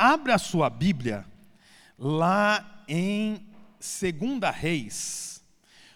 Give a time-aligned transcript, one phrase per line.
[0.00, 1.26] abre a sua Bíblia
[1.98, 3.46] lá em
[3.78, 5.44] 2 Reis,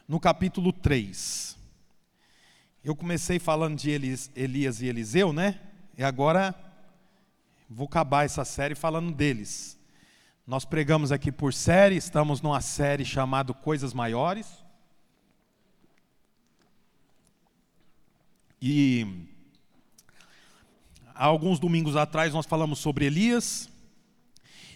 [0.07, 1.57] no capítulo 3.
[2.85, 5.59] Eu comecei falando de Elias e Eliseu, né?
[5.97, 6.55] E agora
[7.67, 9.81] vou acabar essa série falando deles.
[10.47, 14.63] Nós pregamos aqui por série, estamos numa série chamada Coisas Maiores.
[18.61, 19.27] E
[21.15, 23.73] há alguns domingos atrás nós falamos sobre Elias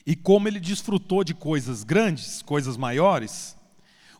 [0.09, 3.55] e como ele desfrutou de coisas grandes, coisas maiores.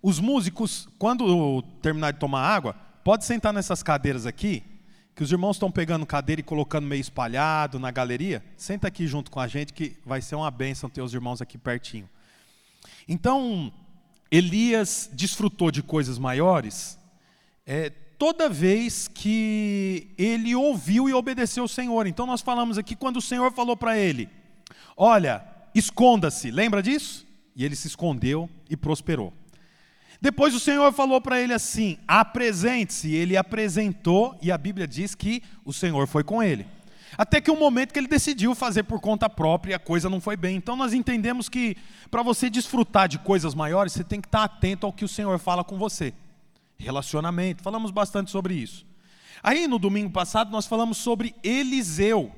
[0.03, 4.63] Os músicos, quando terminar de tomar água, pode sentar nessas cadeiras aqui,
[5.17, 8.45] que os irmãos estão pegando cadeira e colocando meio espalhado na galeria.
[8.55, 11.57] Senta aqui junto com a gente que vai ser uma bênção ter os irmãos aqui
[11.57, 12.07] pertinho.
[13.09, 13.73] Então,
[14.31, 16.99] Elias desfrutou de coisas maiores,
[17.67, 22.07] é, toda vez que ele ouviu e obedeceu o Senhor.
[22.07, 24.29] Então nós falamos aqui quando o Senhor falou para ele:
[24.95, 27.27] Olha, esconda-se, lembra disso?
[27.55, 29.33] E ele se escondeu e prosperou.
[30.21, 33.15] Depois o Senhor falou para ele assim: apresente-se.
[33.15, 36.67] Ele apresentou, e a Bíblia diz que o Senhor foi com ele.
[37.17, 40.21] Até que o um momento que ele decidiu fazer por conta própria a coisa não
[40.21, 40.57] foi bem.
[40.57, 41.77] Então nós entendemos que
[42.11, 45.39] para você desfrutar de coisas maiores, você tem que estar atento ao que o Senhor
[45.39, 46.13] fala com você
[46.79, 48.87] relacionamento, falamos bastante sobre isso.
[49.43, 52.33] Aí no domingo passado nós falamos sobre Eliseu,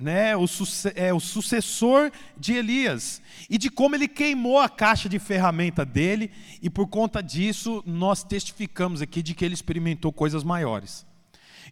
[0.00, 0.46] né, o,
[0.94, 3.20] é, o sucessor de Elias,
[3.50, 6.30] e de como ele queimou a caixa de ferramenta dele,
[6.62, 11.06] e por conta disso nós testificamos aqui de que ele experimentou coisas maiores.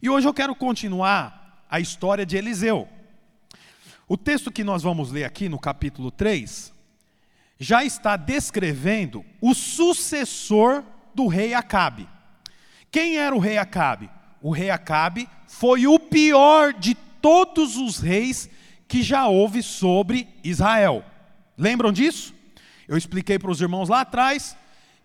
[0.01, 2.87] E hoje eu quero continuar a história de Eliseu.
[4.07, 6.73] O texto que nós vamos ler aqui no capítulo 3
[7.59, 12.07] já está descrevendo o sucessor do rei Acabe.
[12.91, 14.09] Quem era o rei Acabe?
[14.41, 18.49] O rei Acabe foi o pior de todos os reis
[18.87, 21.03] que já houve sobre Israel.
[21.57, 22.33] Lembram disso?
[22.87, 24.57] Eu expliquei para os irmãos lá atrás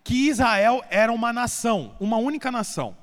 [0.03, 2.97] que Israel era uma nação, uma única nação.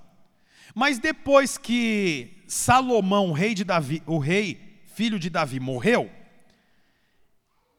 [0.73, 6.09] Mas depois que Salomão, rei de Davi, o rei filho de Davi, morreu,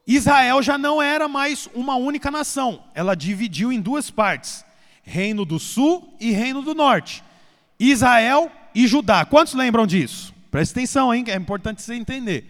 [0.05, 2.83] Israel já não era mais uma única nação.
[2.93, 4.65] Ela dividiu em duas partes.
[5.01, 7.23] Reino do Sul e Reino do Norte.
[7.79, 9.25] Israel e Judá.
[9.25, 10.32] Quantos lembram disso?
[10.53, 11.25] Presta atenção, hein?
[11.29, 12.45] É importante você entender.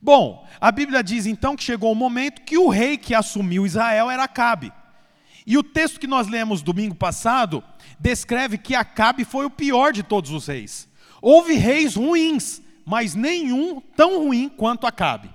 [0.00, 4.10] Bom, a Bíblia diz então que chegou o momento que o rei que assumiu Israel
[4.10, 4.72] era Acabe.
[5.46, 7.62] E o texto que nós lemos domingo passado
[8.00, 10.88] descreve que Acabe foi o pior de todos os reis.
[11.20, 15.28] Houve reis ruins, mas nenhum tão ruim quanto Acabe.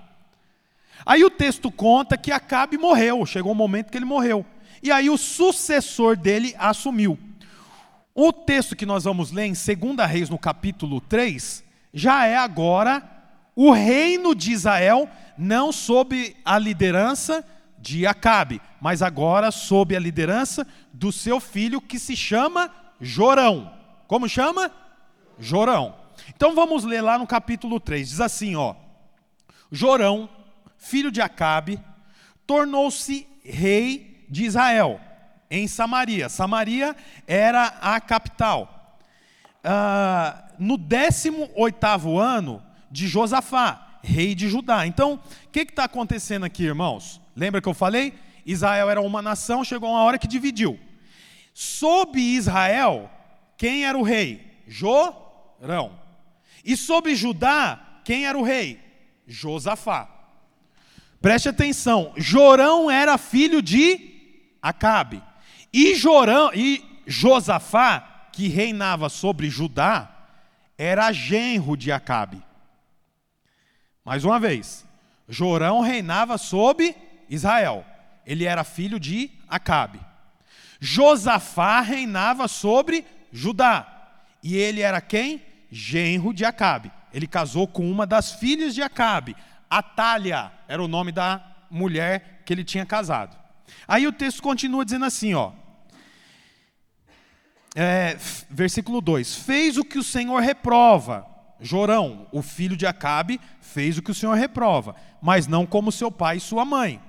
[1.05, 4.43] Aí o texto conta que Acabe morreu, chegou o momento que ele morreu.
[4.81, 7.19] E aí o sucessor dele assumiu.
[8.15, 13.03] O texto que nós vamos ler em 2 Reis, no capítulo 3, já é agora
[13.55, 17.45] o reino de Israel, não sob a liderança
[17.77, 23.71] de Acabe, mas agora sob a liderança do seu filho que se chama Jorão.
[24.07, 24.71] Como chama?
[25.37, 25.95] Jorão.
[26.29, 28.09] Então vamos ler lá no capítulo 3.
[28.09, 28.75] Diz assim, ó:
[29.71, 30.29] Jorão,
[30.77, 31.79] filho de Acabe,
[32.47, 34.99] tornou-se rei de Israel,
[35.49, 36.29] em Samaria.
[36.29, 36.95] Samaria
[37.27, 38.72] era a capital.
[39.63, 44.85] Ah, no 18 ano de Josafá, rei de Judá.
[44.85, 47.22] Então, o que está acontecendo aqui, irmãos?
[47.35, 48.13] Lembra que eu falei?
[48.46, 50.79] Israel era uma nação, chegou uma hora que dividiu.
[51.53, 53.09] Sob Israel,
[53.57, 54.62] quem era o rei?
[54.68, 56.00] Jorão.
[56.66, 58.80] E sob Judá, quem era o rei?
[59.25, 60.09] Josafá.
[61.22, 64.12] Preste atenção, Jorão era filho de
[64.62, 65.24] Acabe.
[65.72, 70.09] E Jorão e Josafá, que reinava sobre Judá,
[70.77, 72.44] era genro de Acabe.
[74.03, 74.85] Mais uma vez,
[75.29, 76.95] Jorão reinava sobre
[77.29, 77.85] Israel.
[78.25, 79.99] Ele era filho de Acabe.
[80.79, 83.88] Josafá reinava sobre Judá.
[84.41, 85.41] E ele era quem?
[85.71, 86.91] Genro de Acabe.
[87.13, 89.35] Ele casou com uma das filhas de Acabe.
[89.69, 93.38] Atalha era o nome da mulher que ele tinha casado.
[93.88, 95.51] Aí o texto continua dizendo assim, ó.
[97.75, 98.17] É,
[98.49, 101.27] versículo 2: Fez o que o Senhor reprova.
[101.59, 106.11] Jorão, o filho de Acabe, fez o que o Senhor reprova, mas não como seu
[106.11, 107.01] pai e sua mãe.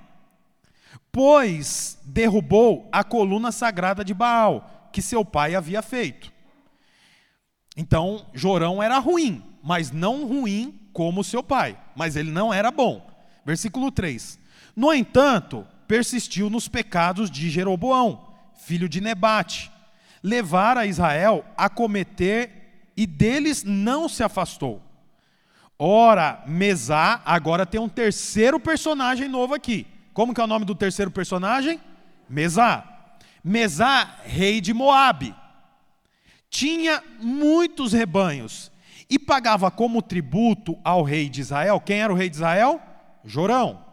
[1.11, 6.31] Pois derrubou a coluna sagrada de Baal, que seu pai havia feito.
[7.75, 13.05] Então, Jorão era ruim, mas não ruim como seu pai, mas ele não era bom.
[13.45, 14.39] Versículo 3:
[14.73, 19.69] No entanto, persistiu nos pecados de Jeroboão, filho de Nebate,
[20.25, 24.81] levar a Israel a cometer e deles não se afastou.
[25.77, 29.85] Ora, Mesá, agora tem um terceiro personagem novo aqui.
[30.13, 31.79] Como que é o nome do terceiro personagem?
[32.27, 32.83] Mesá.
[33.43, 35.35] Mesá, rei de Moabe.
[36.49, 38.71] Tinha muitos rebanhos
[39.07, 41.79] e pagava como tributo ao rei de Israel.
[41.79, 42.81] Quem era o rei de Israel?
[43.23, 43.85] Jorão.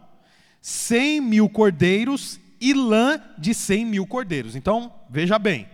[0.62, 4.56] Cem mil cordeiros e lã de cem mil cordeiros.
[4.56, 5.68] Então, veja bem.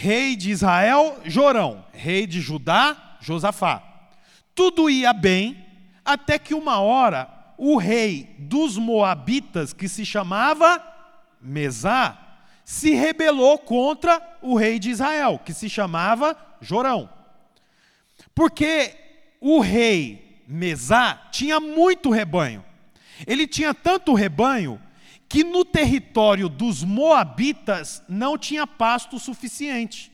[0.00, 1.84] Rei de Israel, Jorão.
[1.92, 3.82] Rei de Judá, Josafá.
[4.54, 5.66] Tudo ia bem,
[6.04, 7.28] até que uma hora
[7.58, 10.80] o rei dos Moabitas, que se chamava
[11.42, 12.16] Mesá,
[12.64, 17.10] se rebelou contra o rei de Israel, que se chamava Jorão.
[18.32, 18.94] Porque
[19.40, 22.64] o rei Mesá tinha muito rebanho.
[23.26, 24.80] Ele tinha tanto rebanho
[25.28, 30.10] que no território dos Moabitas não tinha pasto suficiente.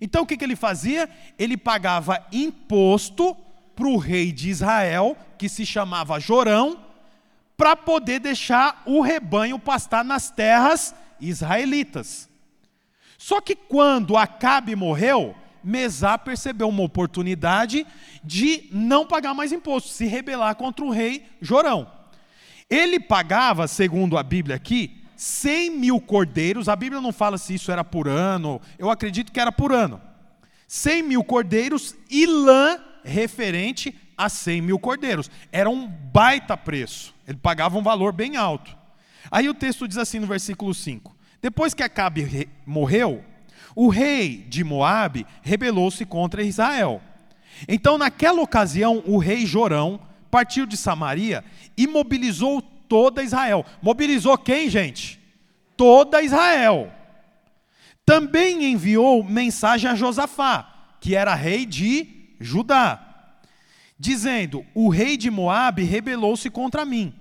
[0.00, 1.08] Então o que, que ele fazia?
[1.38, 3.36] Ele pagava imposto
[3.74, 6.78] para o rei de Israel, que se chamava Jorão,
[7.56, 12.28] para poder deixar o rebanho pastar nas terras israelitas.
[13.16, 17.86] Só que quando Acabe morreu, Mesá percebeu uma oportunidade
[18.24, 22.01] de não pagar mais imposto, se rebelar contra o rei Jorão.
[22.72, 26.70] Ele pagava, segundo a Bíblia aqui, 100 mil cordeiros.
[26.70, 30.00] A Bíblia não fala se isso era por ano, eu acredito que era por ano.
[30.66, 35.30] 100 mil cordeiros e lã referente a 100 mil cordeiros.
[35.52, 37.14] Era um baita preço.
[37.28, 38.74] Ele pagava um valor bem alto.
[39.30, 43.22] Aí o texto diz assim no versículo 5: Depois que Acabe morreu,
[43.76, 47.02] o rei de Moabe rebelou-se contra Israel.
[47.68, 50.00] Então, naquela ocasião, o rei Jorão
[50.32, 51.44] partiu de Samaria
[51.76, 53.66] e mobilizou toda Israel.
[53.82, 55.20] Mobilizou quem, gente?
[55.76, 56.90] Toda Israel.
[58.06, 63.36] Também enviou mensagem a Josafá, que era rei de Judá,
[63.98, 67.14] dizendo: O rei de Moabe rebelou-se contra mim.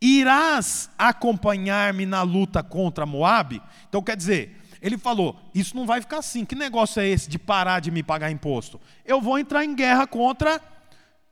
[0.00, 3.60] Irás acompanhar-me na luta contra Moabe?
[3.88, 6.44] Então quer dizer, ele falou: Isso não vai ficar assim.
[6.44, 8.80] Que negócio é esse de parar de me pagar imposto?
[9.04, 10.60] Eu vou entrar em guerra contra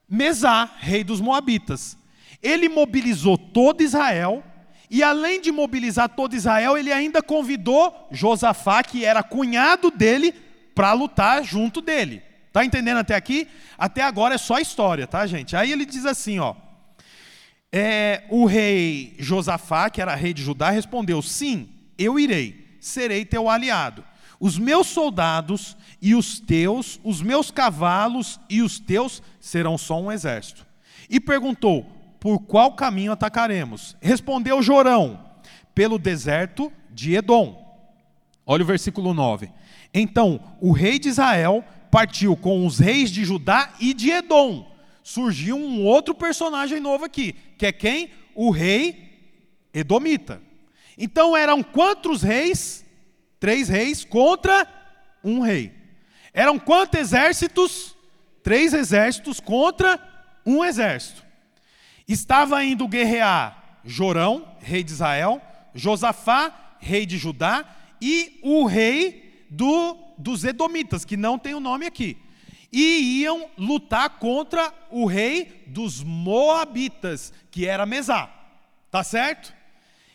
[0.09, 1.97] Mesá, rei dos Moabitas.
[2.43, 4.45] Ele mobilizou todo Israel,
[4.91, 10.33] e além de mobilizar todo Israel, ele ainda convidou Josafá, que era cunhado dele,
[10.75, 12.23] para lutar junto dele.
[12.53, 13.49] Tá entendendo até aqui?
[13.79, 15.57] Até agora é só história, tá, gente?
[15.57, 16.55] Aí ele diz assim, ó.
[17.73, 21.69] É, o rei Josafá, que era rei de Judá, respondeu: Sim,
[21.99, 24.05] eu irei serei teu aliado.
[24.45, 30.13] Os meus soldados e os teus, os meus cavalos e os teus serão só um
[30.13, 30.67] exército.
[31.09, 31.87] E perguntou:
[32.21, 33.97] Por qual caminho atacaremos?
[34.03, 35.19] Respondeu Jorão:
[35.75, 37.59] Pelo deserto de Edom.
[38.45, 39.51] Olha o versículo 9.
[39.95, 44.71] Então o rei de Israel partiu com os reis de Judá e de Edom.
[45.03, 48.11] Surgiu um outro personagem novo aqui, que é quem?
[48.35, 50.39] O rei Edomita.
[50.99, 52.84] Então eram quantos reis?
[53.45, 54.67] Três reis contra
[55.23, 55.71] um rei.
[56.33, 57.95] Eram quantos exércitos?
[58.43, 60.01] Três exércitos contra
[60.47, 61.23] um exército.
[62.09, 65.43] Estava indo guerrear Jorão, rei de Israel,
[65.75, 67.67] Josafá, rei de Judá,
[68.01, 72.17] e o rei do, dos Edomitas, que não tem o nome aqui.
[72.73, 78.27] E iam lutar contra o rei dos Moabitas, que era Mesá.
[78.91, 79.53] Tá certo?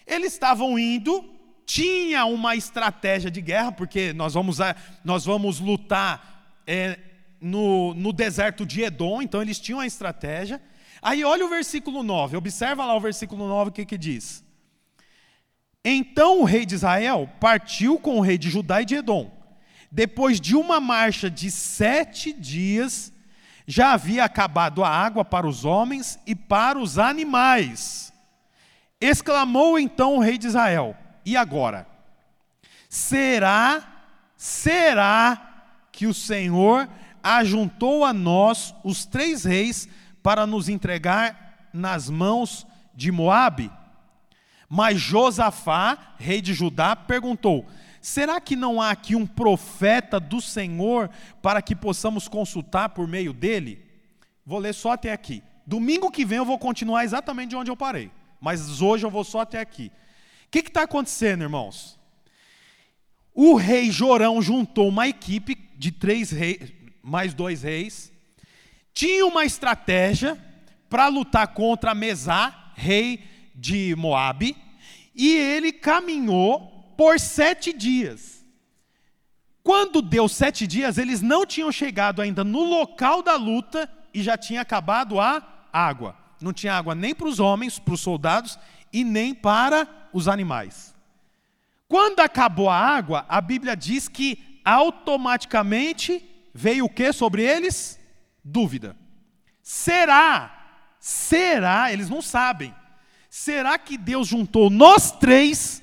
[0.07, 1.37] Eles estavam indo,
[1.69, 4.57] tinha uma estratégia de guerra, porque nós vamos,
[5.03, 6.97] nós vamos lutar é,
[7.39, 10.59] no, no deserto de Edom, então eles tinham a estratégia.
[10.99, 14.43] Aí olha o versículo 9, observa lá o versículo 9 o que, que diz.
[15.85, 19.29] Então o rei de Israel partiu com o rei de Judá e de Edom.
[19.91, 23.13] Depois de uma marcha de sete dias,
[23.67, 28.11] já havia acabado a água para os homens e para os animais.
[28.99, 31.87] Exclamou então o rei de Israel: E agora?
[32.87, 33.83] Será,
[34.35, 36.89] será que o Senhor
[37.21, 39.87] ajuntou a nós os três reis
[40.23, 43.71] para nos entregar nas mãos de Moabe?
[44.67, 47.65] Mas Josafá, rei de Judá, perguntou:
[48.01, 51.09] Será que não há aqui um profeta do Senhor
[51.41, 53.85] para que possamos consultar por meio dele?
[54.45, 55.43] Vou ler só até aqui.
[55.65, 59.23] Domingo que vem eu vou continuar exatamente de onde eu parei mas hoje eu vou
[59.23, 59.91] só até aqui.
[60.49, 61.99] O que está acontecendo, irmãos?
[63.35, 68.11] O rei Jorão juntou uma equipe de três reis, mais dois reis,
[68.91, 70.35] tinha uma estratégia
[70.89, 74.57] para lutar contra Mesá, rei de Moabe,
[75.13, 78.43] e ele caminhou por sete dias.
[79.61, 84.35] Quando deu sete dias, eles não tinham chegado ainda no local da luta e já
[84.35, 86.17] tinha acabado a água.
[86.41, 88.57] Não tinha água nem para os homens, para os soldados
[88.91, 90.95] e nem para os animais.
[91.87, 97.99] Quando acabou a água, a Bíblia diz que automaticamente veio o que sobre eles?
[98.43, 98.95] Dúvida.
[99.61, 100.95] Será?
[100.99, 101.91] Será?
[101.91, 102.73] Eles não sabem.
[103.29, 105.81] Será que Deus juntou nós três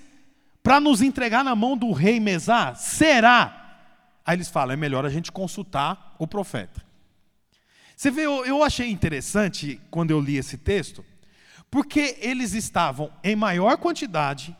[0.62, 2.74] para nos entregar na mão do rei Mesá?
[2.74, 3.80] Será?
[4.24, 6.84] Aí eles falam: é melhor a gente consultar o profeta.
[7.96, 11.04] Você vê, eu, eu achei interessante quando eu li esse texto,
[11.70, 14.56] porque eles estavam em maior quantidade,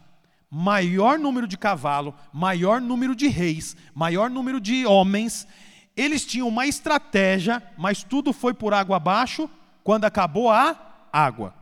[0.51, 5.47] maior número de cavalo, maior número de reis, maior número de homens.
[5.97, 9.49] Eles tinham uma estratégia, mas tudo foi por água abaixo
[9.83, 10.77] quando acabou a
[11.13, 11.55] água.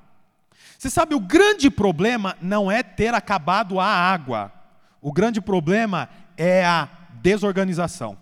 [0.78, 4.52] Você sabe, o grande problema não é ter acabado a água.
[5.00, 6.88] O grande problema é a
[7.22, 8.18] desorganização.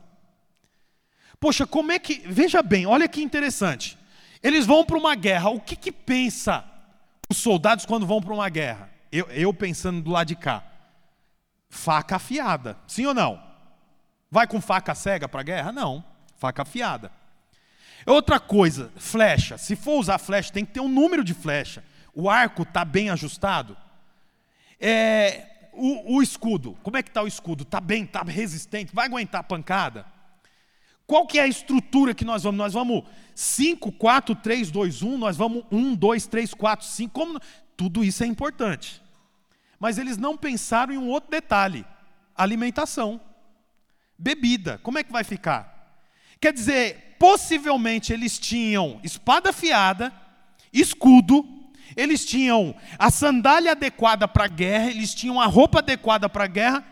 [1.40, 2.22] Poxa, como é que.
[2.26, 3.98] Veja bem, olha que interessante.
[4.42, 5.50] Eles vão para uma guerra.
[5.50, 6.64] O que, que pensa
[7.32, 8.88] os soldados quando vão para uma guerra?
[9.10, 10.64] Eu, eu pensando do lado de cá.
[11.68, 12.78] Faca afiada.
[12.86, 13.42] Sim ou não?
[14.30, 15.72] Vai com faca cega para a guerra?
[15.72, 16.04] Não.
[16.36, 17.10] Faca afiada.
[18.06, 19.58] Outra coisa, flecha.
[19.58, 21.84] Se for usar flecha, tem que ter um número de flecha.
[22.14, 23.76] O arco está bem ajustado.
[24.80, 27.62] É, o, o, escudo, como é que está o escudo?
[27.62, 30.04] Está bem, está resistente, vai aguentar a pancada?
[31.12, 32.56] Qual que é a estrutura que nós vamos?
[32.56, 33.04] Nós vamos
[33.34, 37.12] 5, 4, 3, 2, 1, nós vamos 1, 2, 3, 4, 5.
[37.12, 37.38] Como...
[37.76, 39.02] Tudo isso é importante.
[39.78, 41.84] Mas eles não pensaram em um outro detalhe:
[42.34, 43.20] alimentação,
[44.16, 44.80] bebida.
[44.82, 46.00] Como é que vai ficar?
[46.40, 50.10] Quer dizer, possivelmente eles tinham espada afiada,
[50.72, 51.46] escudo,
[51.94, 56.48] eles tinham a sandália adequada para a guerra, eles tinham a roupa adequada para a
[56.48, 56.82] guerra,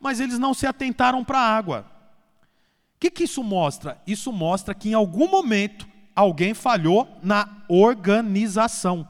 [0.00, 1.97] mas eles não se atentaram para a água.
[2.98, 3.96] O que, que isso mostra?
[4.04, 5.86] Isso mostra que em algum momento
[6.16, 9.06] alguém falhou na organização.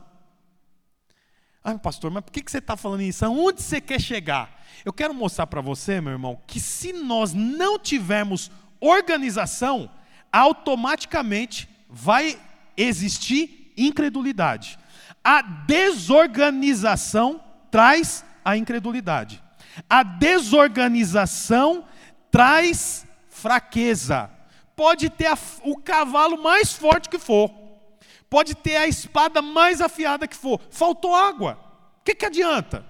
[1.65, 3.25] Ah, pastor, mas por que, que você está falando isso?
[3.25, 4.63] Aonde você quer chegar?
[4.85, 9.91] Eu quero mostrar para você, meu irmão, que se nós não tivermos organização,
[10.31, 12.39] automaticamente vai
[12.77, 14.79] existir incredulidade.
[15.25, 19.43] A desorganização traz a incredulidade.
[19.89, 21.87] A desorganização
[22.31, 23.08] traz
[23.39, 24.31] fraqueza.
[24.75, 27.51] Pode ter a, o cavalo mais forte que for,
[28.29, 31.59] pode ter a espada mais afiada que for, faltou água.
[32.01, 32.85] O que, que adianta?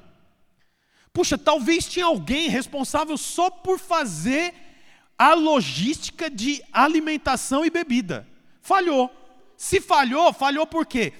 [1.12, 4.54] Puxa, talvez tinha alguém responsável só por fazer
[5.18, 8.26] a logística de alimentação e bebida.
[8.60, 9.10] Falhou.
[9.56, 11.12] Se falhou, falhou por quê?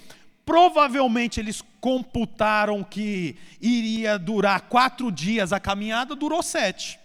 [0.45, 6.99] Provavelmente eles computaram que iria durar quatro dias a caminhada, durou sete.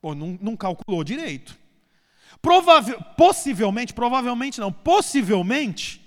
[0.00, 1.58] Pô, não, não calculou direito.
[3.16, 6.00] Possivelmente, provavelmente não, possivelmente,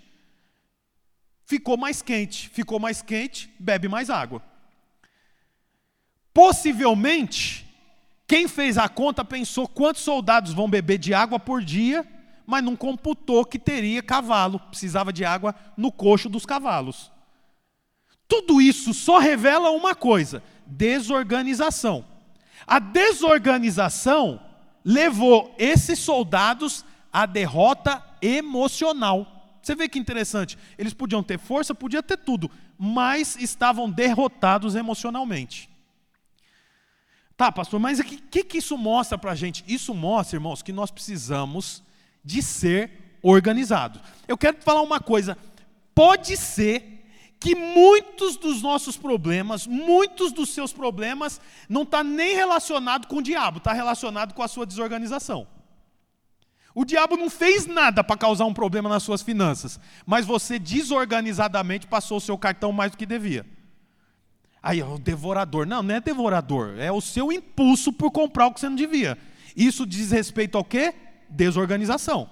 [1.45, 2.50] ficou mais quente.
[2.50, 4.41] Ficou mais quente, bebe mais água.
[6.33, 7.67] Possivelmente,
[8.25, 12.07] quem fez a conta pensou quantos soldados vão beber de água por dia,
[12.45, 17.12] mas não computou que teria cavalo, precisava de água no coxo dos cavalos.
[18.27, 22.05] Tudo isso só revela uma coisa: desorganização.
[22.71, 24.39] A desorganização
[24.81, 29.59] levou esses soldados à derrota emocional.
[29.61, 30.57] Você vê que interessante.
[30.77, 32.49] Eles podiam ter força, podiam ter tudo,
[32.79, 35.69] mas estavam derrotados emocionalmente.
[37.35, 39.65] Tá, pastor, mas o que, que, que isso mostra para a gente?
[39.67, 41.83] Isso mostra, irmãos, que nós precisamos
[42.23, 44.01] de ser organizados.
[44.29, 45.37] Eu quero te falar uma coisa.
[45.93, 46.90] Pode ser
[47.41, 53.21] que muitos dos nossos problemas, muitos dos seus problemas, não está nem relacionado com o
[53.21, 55.48] diabo, está relacionado com a sua desorganização.
[56.75, 61.88] O diabo não fez nada para causar um problema nas suas finanças, mas você desorganizadamente
[61.88, 63.43] passou o seu cartão mais do que devia.
[64.62, 65.65] Aí, o devorador.
[65.65, 69.17] Não, não é devorador, é o seu impulso por comprar o que você não devia.
[69.55, 70.93] Isso diz respeito ao quê?
[71.27, 72.29] Desorganização.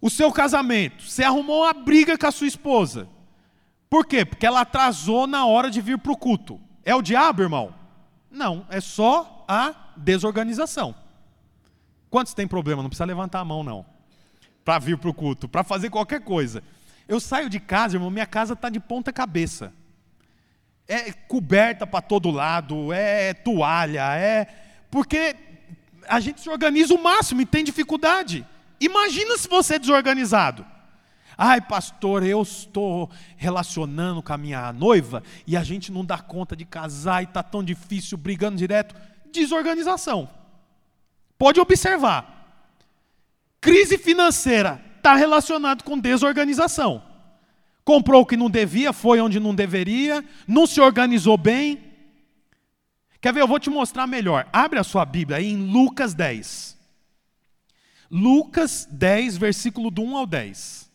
[0.00, 3.08] O seu casamento, você arrumou uma briga com a sua esposa.
[3.90, 4.24] Por quê?
[4.24, 6.60] Porque ela atrasou na hora de vir para o culto.
[6.84, 7.74] É o diabo, irmão?
[8.30, 10.94] Não, é só a desorganização.
[12.08, 12.82] Quantos tem problema?
[12.82, 13.84] Não precisa levantar a mão, não.
[14.64, 16.62] Para vir para o culto, para fazer qualquer coisa.
[17.08, 19.72] Eu saio de casa, irmão, minha casa está de ponta cabeça.
[20.86, 24.46] É coberta para todo lado, é toalha, é.
[24.88, 25.34] Porque
[26.08, 28.46] a gente se organiza o máximo e tem dificuldade.
[28.80, 30.64] Imagina se você é desorganizado.
[31.42, 36.54] Ai, pastor, eu estou relacionando com a minha noiva e a gente não dá conta
[36.54, 38.94] de casar e está tão difícil, brigando direto.
[39.32, 40.28] Desorganização.
[41.38, 42.68] Pode observar.
[43.58, 44.84] Crise financeira.
[44.98, 47.02] está relacionado com desorganização.
[47.86, 51.82] Comprou o que não devia, foi onde não deveria, não se organizou bem.
[53.18, 53.40] Quer ver?
[53.40, 54.46] Eu vou te mostrar melhor.
[54.52, 56.76] Abre a sua Bíblia aí em Lucas 10.
[58.10, 60.89] Lucas 10, versículo do 1 ao 10.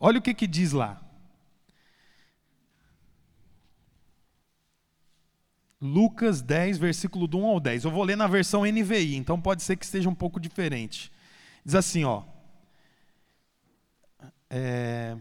[0.00, 1.00] Olha o que, que diz lá.
[5.80, 7.84] Lucas 10, versículo do 1 ao 10.
[7.84, 11.12] Eu vou ler na versão NVI, então pode ser que esteja um pouco diferente.
[11.64, 12.22] Diz assim, ó.
[14.50, 15.16] É,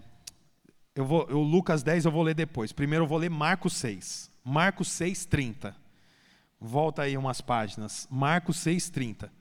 [0.96, 2.72] eu vou, eu, Lucas 10 eu vou ler depois.
[2.72, 4.32] Primeiro eu vou ler Marcos 6.
[4.44, 5.76] Marcos 6, 30.
[6.60, 8.08] Volta aí umas páginas.
[8.10, 9.32] Marcos 6, 30.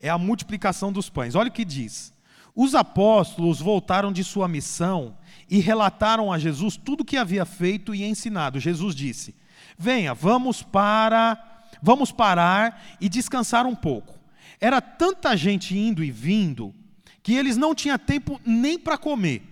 [0.00, 1.34] É a multiplicação dos pães.
[1.34, 2.12] Olha o que diz.
[2.54, 5.16] Os apóstolos voltaram de sua missão
[5.50, 8.60] e relataram a Jesus tudo o que havia feito e ensinado.
[8.60, 9.34] Jesus disse:
[9.76, 11.36] Venha, vamos para,
[11.82, 14.18] vamos parar e descansar um pouco.
[14.60, 16.72] Era tanta gente indo e vindo
[17.22, 19.42] que eles não tinham tempo nem para comer.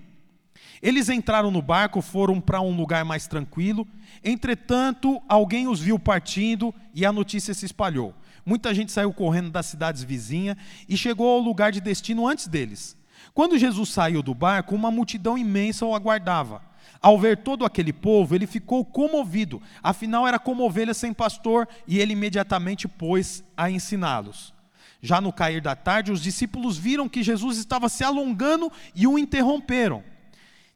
[0.81, 3.87] Eles entraram no barco, foram para um lugar mais tranquilo.
[4.23, 8.15] Entretanto, alguém os viu partindo e a notícia se espalhou.
[8.45, 10.57] Muita gente saiu correndo das cidades vizinhas
[10.89, 12.97] e chegou ao lugar de destino antes deles.
[13.33, 16.63] Quando Jesus saiu do barco, uma multidão imensa o aguardava.
[17.01, 21.99] Ao ver todo aquele povo, ele ficou comovido, afinal era como ovelha sem pastor, e
[21.99, 24.53] ele imediatamente pôs a ensiná-los.
[25.01, 29.19] Já no cair da tarde, os discípulos viram que Jesus estava se alongando e o
[29.19, 30.05] interromperam,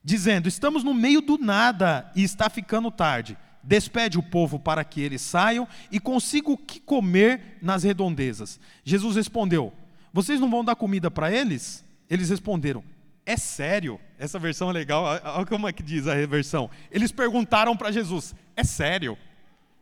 [0.03, 3.39] dizendo: Estamos no meio do nada e está ficando tarde.
[3.67, 8.61] Despede o povo para que eles saiam e consigam o que comer nas redondezas.
[8.85, 9.73] Jesus respondeu:
[10.13, 11.85] Vocês não vão dar comida para eles?
[12.09, 12.85] Eles responderam:
[13.27, 14.01] é sério?
[14.21, 15.05] Essa versão é legal.
[15.05, 16.71] Olha como é que diz a versão.
[16.93, 19.19] Eles perguntaram para Jesus: É sério?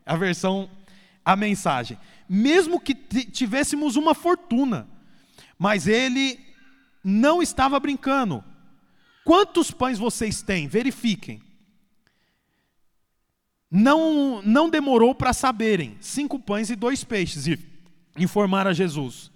[0.06, 0.70] A versão,
[1.22, 1.98] a mensagem.
[2.26, 4.88] Mesmo que tivéssemos uma fortuna,
[5.58, 6.40] mas ele
[7.04, 8.42] não estava brincando.
[9.26, 10.66] Quantos pães vocês têm?
[10.66, 11.42] Verifiquem.
[13.76, 15.96] Não, não demorou para saberem.
[16.00, 17.48] Cinco pães e dois peixes.
[17.48, 17.58] E
[18.16, 19.32] informar a Jesus.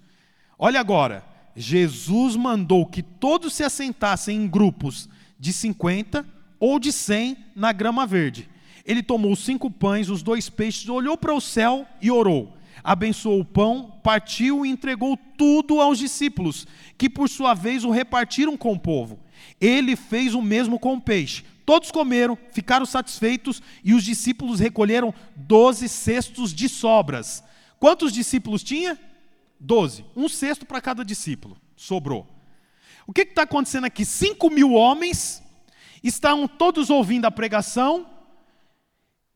[0.57, 1.25] Olha agora.
[1.57, 6.25] Jesus mandou que todos se assentassem em grupos de 50
[6.57, 8.47] ou de 100 na grama verde.
[8.85, 12.55] Ele tomou os cinco pães, os dois peixes, olhou para o céu e orou.
[12.81, 16.65] Abençoou o pão, partiu e entregou tudo aos discípulos,
[16.97, 19.19] que por sua vez o repartiram com o povo.
[19.59, 21.43] Ele fez o mesmo com o peixe.
[21.65, 27.43] Todos comeram, ficaram satisfeitos e os discípulos recolheram doze cestos de sobras.
[27.79, 28.99] Quantos discípulos tinha?
[29.59, 30.03] Doze.
[30.15, 31.55] Um sexto para cada discípulo.
[31.75, 32.27] Sobrou.
[33.05, 34.05] O que está acontecendo aqui?
[34.05, 35.43] Cinco mil homens
[36.03, 38.07] estavam todos ouvindo a pregação.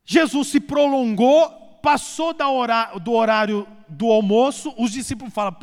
[0.06, 1.50] Jesus se prolongou,
[1.82, 2.36] passou
[3.04, 4.74] do horário do almoço.
[4.78, 5.56] Os discípulos falam: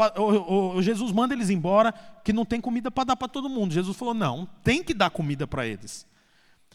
[0.83, 1.93] Jesus manda eles embora,
[2.25, 3.75] que não tem comida para dar para todo mundo.
[3.75, 6.07] Jesus falou: não, tem que dar comida para eles.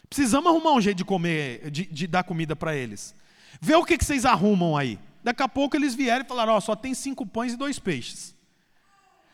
[0.08, 3.14] Precisamos arrumar um jeito de comer, de, de dar comida para eles.
[3.60, 4.98] Vê o que, que vocês arrumam aí.
[5.24, 7.78] Daqui a pouco eles vieram e falaram: Ó, oh, só tem cinco pães e dois
[7.78, 8.34] peixes.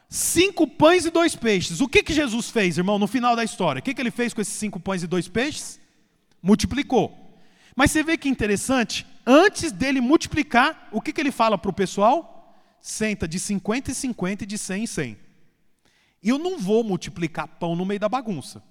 [0.08, 1.80] Cinco pães e dois peixes.
[1.80, 3.80] O que, que Jesus fez, irmão, no final da história?
[3.80, 5.80] O que, que ele fez com esses cinco pães e dois peixes?
[6.42, 7.18] Multiplicou.
[7.74, 11.74] Mas você vê que interessante, antes dele multiplicar, o que, que ele fala para o
[11.74, 12.56] pessoal?
[12.80, 15.18] Senta de 50 e 50 e de 100 em 100.
[16.22, 18.62] E eu não vou multiplicar pão no meio da bagunça.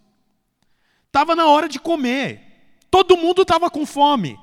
[1.07, 2.41] Estava na hora de comer.
[2.89, 4.39] Todo mundo estava com fome.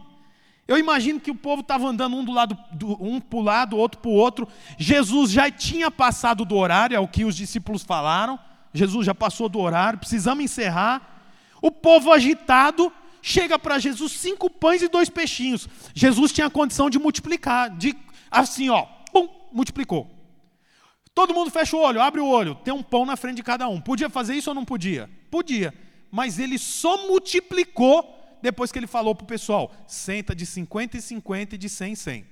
[0.67, 3.77] Eu imagino que o povo estava andando um do lado, do, um para o lado,
[3.79, 4.47] outro para o outro.
[4.77, 8.39] Jesus já tinha passado do horário, é o que os discípulos falaram.
[8.75, 11.23] Jesus já passou do horário, precisamos encerrar.
[11.63, 12.93] O povo agitado
[13.23, 15.69] chega para Jesus cinco pães e dois peixinhos.
[15.95, 17.97] Jesus tinha a condição de multiplicar, de
[18.31, 20.11] assim, ó, pum, multiplicou.
[21.15, 23.69] Todo mundo fecha o olho, abre o olho, tem um pão na frente de cada
[23.69, 23.81] um.
[23.81, 25.11] Podia fazer isso ou não podia?
[25.31, 25.75] Podia.
[26.11, 31.03] Mas ele só multiplicou depois que ele falou para o pessoal: senta de 50 e
[31.03, 32.27] 50 e de 100 em 100.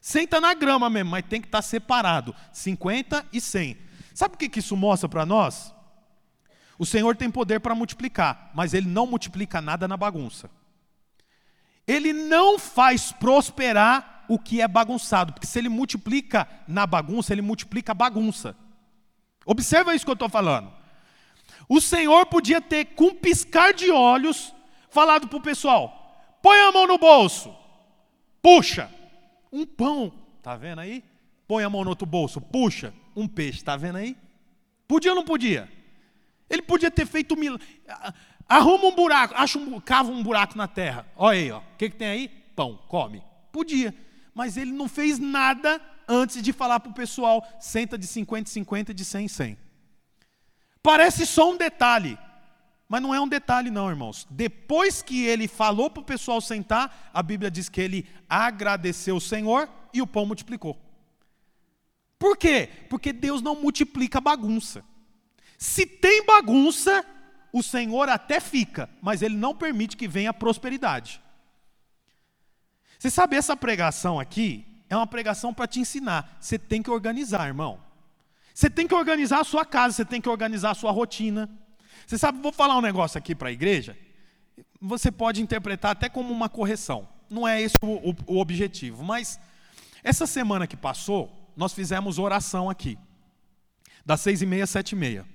[0.00, 3.76] Senta na grama mesmo, mas tem que estar tá separado: 50 e 100.
[4.14, 5.74] Sabe o que isso mostra para nós?
[6.78, 10.48] O Senhor tem poder para multiplicar, mas Ele não multiplica nada na bagunça.
[11.86, 17.42] Ele não faz prosperar o que é bagunçado, porque se Ele multiplica na bagunça, Ele
[17.42, 18.54] multiplica a bagunça.
[19.44, 20.70] Observa isso que eu estou falando.
[21.68, 24.54] O Senhor podia ter, com um piscar de olhos,
[24.90, 27.54] falado para o pessoal: põe a mão no bolso,
[28.40, 28.90] puxa,
[29.52, 30.12] um pão,
[30.42, 31.02] tá vendo aí?
[31.46, 34.16] Põe a mão no outro bolso, puxa, um peixe, tá vendo aí?
[34.86, 35.77] Podia ou não podia?
[36.48, 37.66] Ele podia ter feito milagre.
[38.48, 41.06] Arruma um buraco, acha um, cava um buraco na terra.
[41.14, 41.52] Olha aí.
[41.52, 42.28] O que, que tem aí?
[42.56, 43.22] Pão, come.
[43.52, 43.94] Podia.
[44.34, 48.52] Mas ele não fez nada antes de falar para o pessoal: senta de 50 em
[48.52, 49.58] 50, de 100 em 100.
[50.82, 52.18] Parece só um detalhe,
[52.88, 54.26] mas não é um detalhe, não, irmãos.
[54.30, 59.20] Depois que ele falou para o pessoal sentar, a Bíblia diz que ele agradeceu o
[59.20, 60.78] Senhor e o pão multiplicou.
[62.18, 62.68] Por quê?
[62.88, 64.84] Porque Deus não multiplica bagunça.
[65.58, 67.04] Se tem bagunça,
[67.52, 71.20] o Senhor até fica, mas Ele não permite que venha prosperidade.
[72.96, 76.38] Você sabe, essa pregação aqui é uma pregação para te ensinar.
[76.40, 77.80] Você tem que organizar, irmão.
[78.54, 81.50] Você tem que organizar a sua casa, você tem que organizar a sua rotina.
[82.06, 83.96] Você sabe, vou falar um negócio aqui para a igreja.
[84.80, 87.08] Você pode interpretar até como uma correção.
[87.28, 89.02] Não é esse o, o, o objetivo.
[89.02, 89.40] Mas
[90.04, 92.96] essa semana que passou, nós fizemos oração aqui.
[94.06, 95.26] Das seis e meia às sete e meia.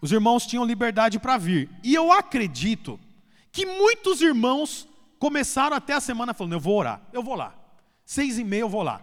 [0.00, 1.68] Os irmãos tinham liberdade para vir.
[1.82, 2.98] E eu acredito
[3.52, 7.54] que muitos irmãos começaram até a semana falando: eu vou orar, eu vou lá.
[8.04, 9.02] Seis e meia eu vou lá.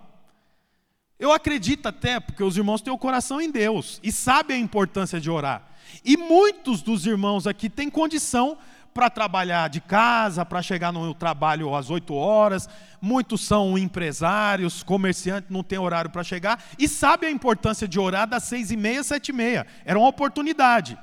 [1.19, 5.19] Eu acredito até, porque os irmãos têm o coração em Deus e sabem a importância
[5.19, 5.67] de orar.
[6.03, 8.57] E muitos dos irmãos aqui têm condição
[8.97, 12.67] para trabalhar de casa, para chegar no trabalho às 8 horas.
[12.99, 16.63] Muitos são empresários, comerciantes, não tem horário para chegar.
[16.79, 19.67] E sabem a importância de orar das seis e meia sete e meia.
[19.85, 20.97] Era uma oportunidade.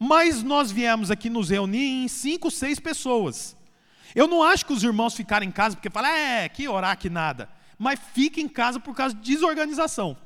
[0.00, 3.56] Mas nós viemos aqui nos reunir em cinco, seis pessoas.
[4.12, 7.08] Eu não acho que os irmãos ficarem em casa porque falam, é, que orar que
[7.08, 7.48] nada.
[7.78, 10.16] Mas fique em casa por causa de desorganização.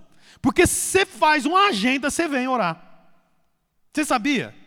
[0.40, 2.82] Porque você faz uma agenda, você vem orar.
[3.92, 4.63] Você sabia?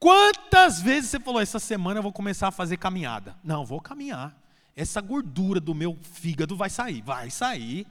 [0.00, 3.36] Quantas vezes você falou, essa semana eu vou começar a fazer caminhada?
[3.44, 4.34] Não, vou caminhar.
[4.74, 7.02] Essa gordura do meu fígado vai sair.
[7.02, 7.86] Vai sair.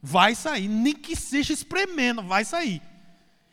[0.00, 0.68] Vai sair.
[0.68, 2.80] Nem que seja espremendo, vai sair.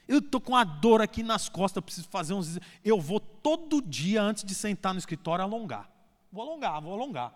[0.08, 2.60] Eu estou com a dor aqui nas costas, preciso fazer uns.
[2.84, 5.90] Eu vou todo dia, antes de sentar no escritório, alongar.
[6.32, 7.34] Vou alongar, vou alongar.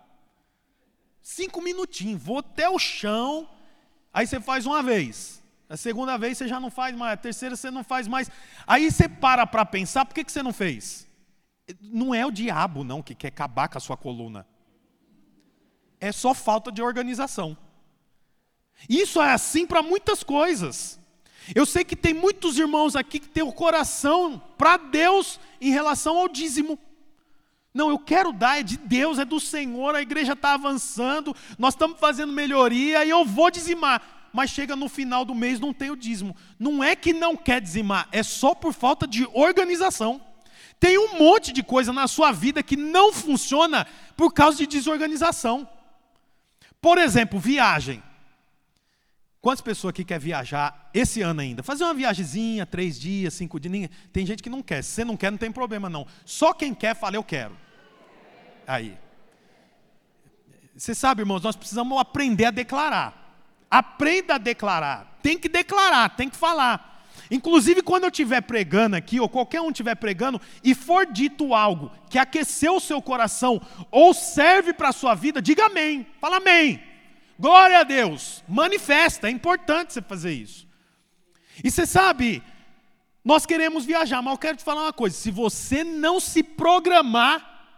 [1.20, 3.48] Cinco minutinhos, vou até o chão.
[4.12, 5.42] Aí você faz uma vez.
[5.70, 7.12] A segunda vez você já não faz mais.
[7.12, 8.28] A terceira você não faz mais.
[8.66, 11.06] Aí você para para pensar, por que, que você não fez?
[11.80, 14.44] Não é o diabo, não, que quer acabar com a sua coluna.
[16.00, 17.56] É só falta de organização.
[18.88, 20.98] Isso é assim para muitas coisas.
[21.54, 26.18] Eu sei que tem muitos irmãos aqui que têm o coração para Deus em relação
[26.18, 26.76] ao dízimo.
[27.72, 31.74] Não, eu quero dar, é de Deus, é do Senhor, a igreja está avançando, nós
[31.74, 34.19] estamos fazendo melhoria e eu vou dizimar.
[34.32, 36.36] Mas chega no final do mês, não tem o dízimo.
[36.58, 40.20] Não é que não quer dizimar, é só por falta de organização.
[40.78, 45.68] Tem um monte de coisa na sua vida que não funciona por causa de desorganização.
[46.80, 48.02] Por exemplo, viagem.
[49.42, 51.62] Quantas pessoas aqui quer viajar esse ano ainda?
[51.62, 53.90] Fazer uma viagemzinha, três dias, cinco dias.
[54.12, 54.82] Tem gente que não quer.
[54.82, 56.06] Se você não quer, não tem problema não.
[56.24, 57.56] Só quem quer fala, eu quero.
[58.66, 58.96] Aí.
[60.76, 63.19] Você sabe, irmãos, nós precisamos aprender a declarar.
[63.70, 65.18] Aprenda a declarar.
[65.22, 66.90] Tem que declarar, tem que falar.
[67.30, 71.92] Inclusive, quando eu estiver pregando aqui, ou qualquer um estiver pregando, e for dito algo
[72.08, 76.04] que aqueceu o seu coração, ou serve para a sua vida, diga amém.
[76.20, 76.82] Fala amém.
[77.38, 78.42] Glória a Deus.
[78.48, 80.66] Manifesta, é importante você fazer isso.
[81.62, 82.42] E você sabe,
[83.24, 87.68] nós queremos viajar, mas eu quero te falar uma coisa: se você não se programar,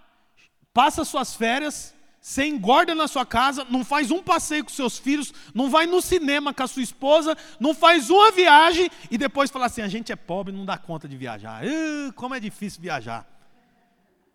[0.72, 5.34] passa suas férias, você engorda na sua casa, não faz um passeio com seus filhos,
[5.52, 9.66] não vai no cinema com a sua esposa, não faz uma viagem e depois fala
[9.66, 11.64] assim: a gente é pobre, não dá conta de viajar.
[11.64, 13.26] Uh, como é difícil viajar.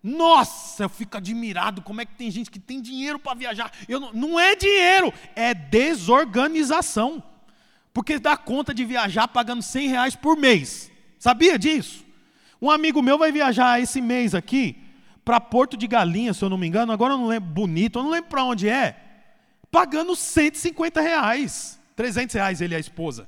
[0.03, 3.71] Nossa, eu fico admirado como é que tem gente que tem dinheiro para viajar.
[3.87, 7.23] Eu não, não é dinheiro, é desorganização.
[7.93, 10.91] Porque dá conta de viajar pagando 100 reais por mês.
[11.17, 12.05] Sabia disso?
[12.61, 14.86] Um amigo meu vai viajar esse mês aqui
[15.27, 16.93] para Porto de Galinha, se eu não me engano.
[16.93, 18.95] Agora eu não lembro, bonito, eu não lembro para onde é.
[19.69, 21.77] Pagando 150 reais.
[21.97, 23.27] 300 reais ele e a esposa.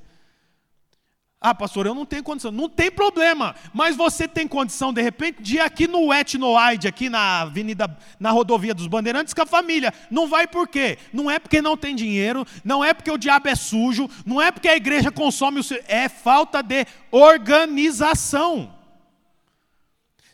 [1.41, 2.53] Ah, pastor, eu não tenho condição.
[2.53, 7.09] Não tem problema, mas você tem condição, de repente, de ir aqui no Etnoide, aqui
[7.09, 9.93] na avenida, na rodovia dos Bandeirantes, com a família.
[10.09, 10.97] Não vai por quê?
[11.11, 14.51] Não é porque não tem dinheiro, não é porque o diabo é sujo, não é
[14.51, 15.83] porque a igreja consome o seu.
[15.85, 18.78] É falta de organização.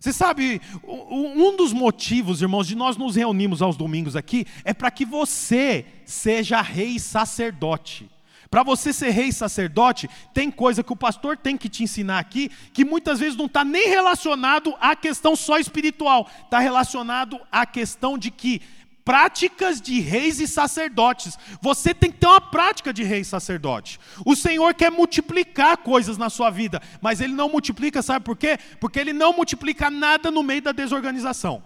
[0.06, 4.92] Você sabe, um dos motivos, irmãos, de nós nos reunirmos aos domingos aqui é para
[4.92, 8.08] que você seja rei sacerdote.
[8.52, 12.52] Para você ser rei sacerdote, tem coisa que o pastor tem que te ensinar aqui,
[12.72, 18.16] que muitas vezes não está nem relacionado à questão só espiritual, está relacionado à questão
[18.16, 18.62] de que
[19.06, 21.38] práticas de reis e sacerdotes.
[21.62, 24.00] Você tem que ter uma prática de rei e sacerdote.
[24.26, 28.58] O Senhor quer multiplicar coisas na sua vida, mas Ele não multiplica, sabe por quê?
[28.82, 31.64] Porque Ele não multiplica nada no meio da desorganização.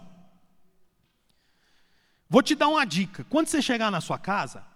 [2.28, 4.70] Vou te dar uma dica: quando você chegar na sua casa,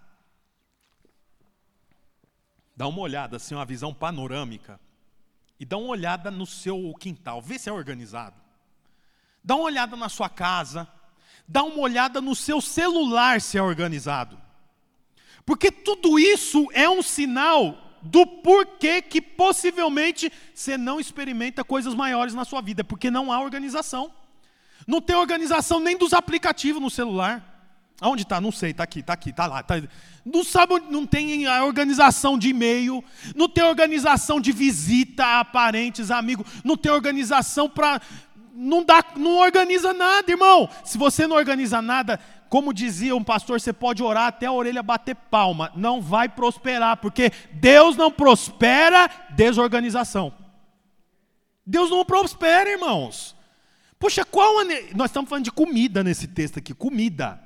[2.75, 4.79] Dá uma olhada, assim, uma visão panorâmica.
[5.57, 8.35] e dá uma olhada no seu quintal, vê se é organizado.
[9.41, 10.85] Dá uma olhada na sua casa,
[11.47, 14.37] dá uma olhada no seu celular se é organizado.
[15.45, 22.33] Porque tudo isso é um sinal do porquê que possivelmente você não experimenta coisas maiores
[22.33, 24.11] na sua vida, porque não há organização.
[24.87, 27.53] Não tem organização nem dos aplicativos no celular.
[28.01, 28.41] Aonde está?
[28.41, 29.63] Não sei, está aqui, está aqui, está lá.
[29.63, 29.75] Tá...
[30.25, 33.03] Não sabe, não tem a organização de e-mail,
[33.35, 38.01] não tem organização de visita a parentes, amigos, não tem organização para.
[38.55, 40.69] Não, dá, não organiza nada, irmão.
[40.83, 44.81] Se você não organiza nada, como dizia um pastor, você pode orar até a orelha
[44.81, 50.33] bater palma, não vai prosperar, porque Deus não prospera desorganização.
[51.65, 53.35] Deus não prospera, irmãos.
[53.99, 54.63] Poxa, qual.
[54.95, 57.44] Nós estamos falando de comida nesse texto aqui, comida.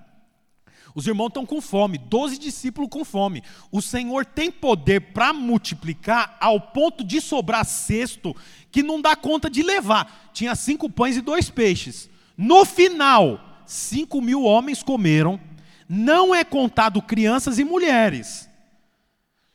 [0.99, 3.41] Os irmãos estão com fome, doze discípulos com fome.
[3.71, 8.35] O Senhor tem poder para multiplicar ao ponto de sobrar cesto
[8.69, 10.29] que não dá conta de levar.
[10.33, 12.09] Tinha cinco pães e dois peixes.
[12.37, 15.39] No final, cinco mil homens comeram,
[15.87, 18.49] não é contado crianças e mulheres.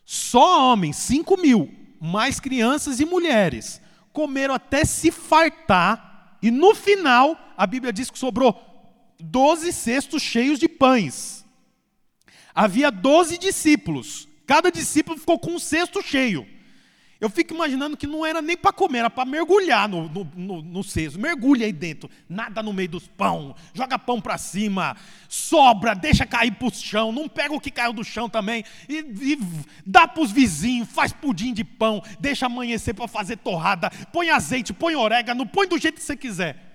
[0.02, 3.82] Só homens, cinco mil, mais crianças e mulheres.
[4.14, 8.73] Comeram até se fartar, e no final, a Bíblia diz que sobrou
[9.18, 11.44] doze cestos cheios de pães.
[12.54, 16.46] Havia doze discípulos, cada discípulo ficou com um cesto cheio.
[17.20, 20.62] Eu fico imaginando que não era nem para comer, era para mergulhar no, no, no,
[20.62, 21.18] no cesto.
[21.18, 24.96] Mergulha aí dentro, nada no meio dos pão, joga pão para cima,
[25.26, 28.98] sobra, deixa cair para o chão, não pega o que caiu do chão também, e,
[28.98, 29.38] e
[29.86, 34.74] dá para os vizinhos, faz pudim de pão, deixa amanhecer para fazer torrada, põe azeite,
[34.74, 36.73] põe orégano, põe do jeito que você quiser.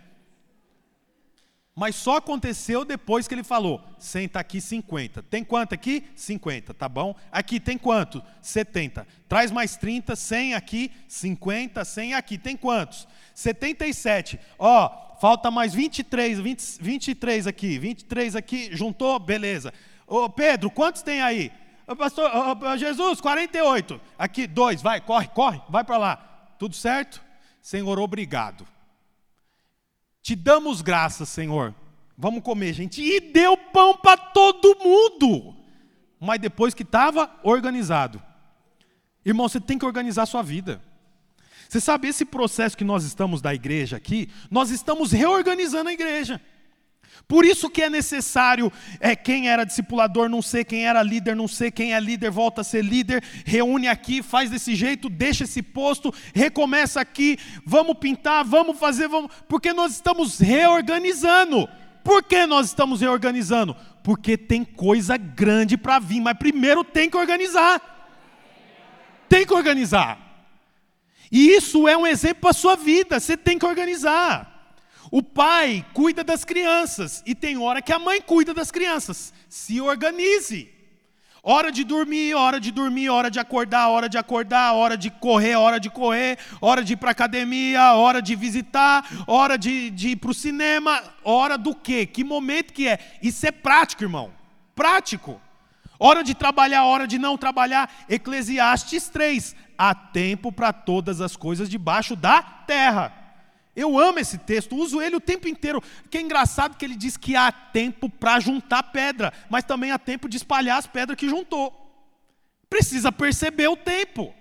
[1.79, 5.23] Mas só aconteceu depois que ele falou: senta aqui 50.
[5.23, 6.03] Tem quanto aqui?
[6.13, 7.15] 50, tá bom?
[7.31, 8.21] Aqui tem quanto?
[8.41, 9.07] 70.
[9.29, 12.37] Traz mais 30, 100 aqui, 50, 100 aqui.
[12.37, 13.07] Tem quantos?
[13.33, 14.37] 77.
[14.57, 19.17] Ó, falta mais 23, 20, 23 aqui, 23 aqui, juntou?
[19.17, 19.73] Beleza.
[20.05, 21.49] Ô Pedro, quantos tem aí?
[21.87, 24.01] Ô, pastor, ô, Jesus, 48.
[24.17, 26.17] Aqui, dois, vai, corre, corre, vai para lá.
[26.59, 27.23] Tudo certo?
[27.61, 28.67] Senhor, obrigado.
[30.29, 31.73] Te damos graças, Senhor.
[32.15, 33.01] Vamos comer, gente.
[33.01, 35.55] E deu pão para todo mundo.
[36.19, 38.21] Mas depois que estava organizado.
[39.25, 40.83] Irmão, você tem que organizar a sua vida.
[41.67, 46.39] Você sabe, esse processo que nós estamos da igreja aqui, nós estamos reorganizando a igreja.
[47.27, 51.47] Por isso que é necessário é, quem era discipulador não ser, quem era líder não
[51.47, 55.61] ser, quem é líder volta a ser líder, reúne aqui, faz desse jeito, deixa esse
[55.61, 61.69] posto, recomeça aqui, vamos pintar, vamos fazer, vamos, porque nós estamos reorganizando.
[62.03, 63.75] Por que nós estamos reorganizando?
[64.03, 67.79] Porque tem coisa grande para vir, mas primeiro tem que organizar.
[69.27, 70.17] Tem que organizar.
[71.31, 74.48] E isso é um exemplo para a sua vida, você tem que organizar.
[75.11, 79.33] O pai cuida das crianças e tem hora que a mãe cuida das crianças.
[79.47, 80.69] Se organize.
[81.41, 85.55] Hora de dormir, hora de dormir, hora de acordar, hora de acordar, hora de correr,
[85.55, 90.15] hora de correr, hora de ir para academia, hora de visitar, hora de, de ir
[90.17, 92.05] para o cinema, hora do quê?
[92.05, 92.99] Que momento que é?
[93.21, 94.31] Isso é prático, irmão.
[94.75, 95.41] Prático.
[95.97, 97.89] Hora de trabalhar, hora de não trabalhar.
[98.09, 99.55] Eclesiastes 3.
[99.77, 103.13] Há tempo para todas as coisas debaixo da terra.
[103.79, 105.81] Eu amo esse texto, uso ele o tempo inteiro.
[106.09, 109.97] Que é engraçado que ele diz que há tempo para juntar pedra, mas também há
[109.97, 111.73] tempo de espalhar as pedras que juntou.
[112.69, 114.33] Precisa perceber o tempo.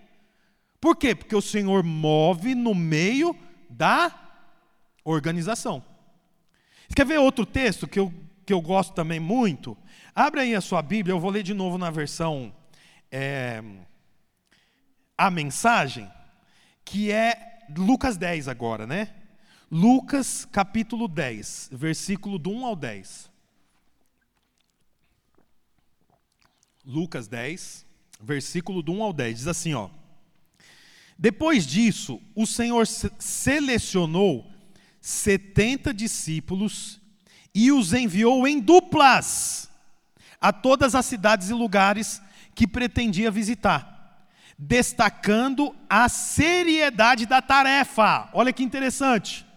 [0.80, 1.14] Por quê?
[1.14, 3.32] Porque o Senhor move no meio
[3.70, 4.12] da
[5.04, 5.84] organização.
[6.96, 8.12] Quer ver outro texto que eu,
[8.44, 9.78] que eu gosto também muito?
[10.16, 12.52] Abre aí a sua Bíblia, eu vou ler de novo na versão
[13.08, 13.62] é,
[15.16, 16.10] A Mensagem,
[16.84, 19.14] que é Lucas 10 agora, né?
[19.70, 23.30] Lucas capítulo 10, versículo do 1 ao 10.
[26.86, 27.84] Lucas 10,
[28.18, 29.90] versículo do 1 ao 10, diz assim, ó.
[31.18, 34.50] Depois disso, o Senhor selecionou
[35.02, 36.98] 70 discípulos
[37.54, 39.68] e os enviou em duplas
[40.40, 42.22] a todas as cidades e lugares
[42.54, 44.26] que pretendia visitar,
[44.56, 48.30] destacando a seriedade da tarefa.
[48.32, 49.47] Olha que interessante.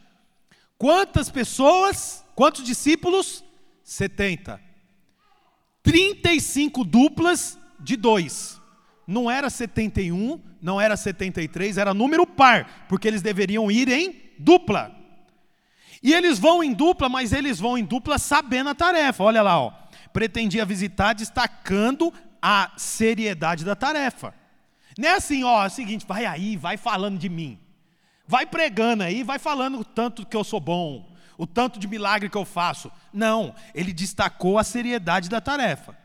[0.81, 2.25] Quantas pessoas?
[2.33, 3.43] Quantos discípulos?
[3.83, 4.59] 70.
[5.83, 8.59] 35 duplas de dois.
[9.05, 14.91] Não era 71, não era 73, era número par, porque eles deveriam ir em dupla.
[16.01, 19.23] E eles vão em dupla, mas eles vão em dupla sabendo a tarefa.
[19.23, 19.71] Olha lá, ó.
[20.11, 24.33] Pretendia visitar destacando a seriedade da tarefa.
[24.97, 27.59] Não é assim, ó, é o seguinte, vai aí, vai falando de mim.
[28.27, 32.29] Vai pregando aí, vai falando o tanto que eu sou bom, o tanto de milagre
[32.29, 32.91] que eu faço.
[33.11, 35.97] Não, ele destacou a seriedade da tarefa.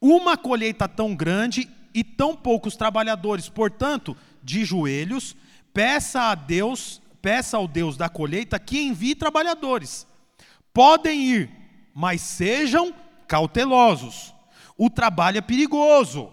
[0.00, 5.34] Uma colheita tão grande e tão poucos trabalhadores, portanto, de joelhos,
[5.72, 10.06] peça a Deus, peça ao Deus da colheita que envie trabalhadores.
[10.72, 11.50] Podem ir,
[11.94, 12.94] mas sejam
[13.26, 14.34] cautelosos.
[14.76, 16.30] O trabalho é perigoso.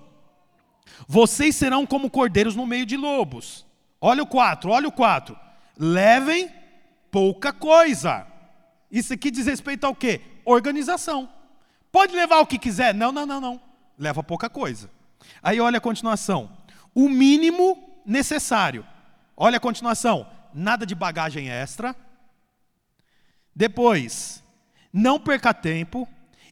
[1.08, 3.66] Vocês serão como cordeiros no meio de lobos.
[4.06, 5.34] Olha o 4, olha o 4.
[5.78, 6.52] Levem
[7.10, 8.28] pouca coisa.
[8.92, 10.20] Isso aqui diz respeito ao quê?
[10.44, 11.30] Organização.
[11.90, 12.94] Pode levar o que quiser?
[12.94, 13.62] Não, não, não, não.
[13.98, 14.92] Leva pouca coisa.
[15.42, 16.52] Aí olha a continuação.
[16.94, 18.86] O mínimo necessário.
[19.38, 20.28] Olha a continuação.
[20.54, 21.96] Nada de bagagem extra.
[23.56, 24.44] Depois,
[24.92, 26.06] não perca tempo.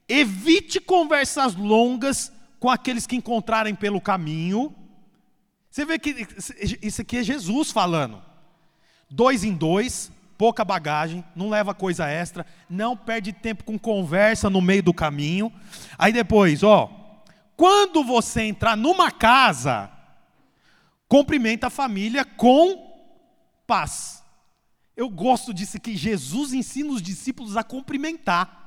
[0.07, 4.73] Evite conversas longas com aqueles que encontrarem pelo caminho.
[5.71, 6.27] Você vê que
[6.81, 8.21] isso aqui é Jesus falando.
[9.09, 14.59] Dois em dois, pouca bagagem, não leva coisa extra, não perde tempo com conversa no
[14.59, 15.51] meio do caminho.
[15.97, 16.89] Aí depois, ó,
[17.55, 19.89] quando você entrar numa casa,
[21.07, 22.91] cumprimenta a família com
[23.65, 24.21] paz.
[24.97, 28.59] Eu gosto disso que Jesus ensina os discípulos a cumprimentar.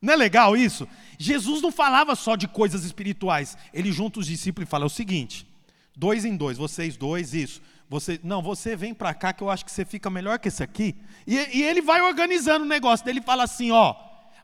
[0.00, 0.88] Não é legal isso?
[1.18, 3.58] Jesus não falava só de coisas espirituais.
[3.74, 5.47] Ele junta os discípulos e fala o seguinte:
[5.98, 7.60] Dois em dois, vocês dois, isso.
[7.90, 10.62] Você, não, você vem para cá que eu acho que você fica melhor que esse
[10.62, 10.94] aqui.
[11.26, 13.08] E, e ele vai organizando o negócio.
[13.08, 13.96] Ele fala assim: ó,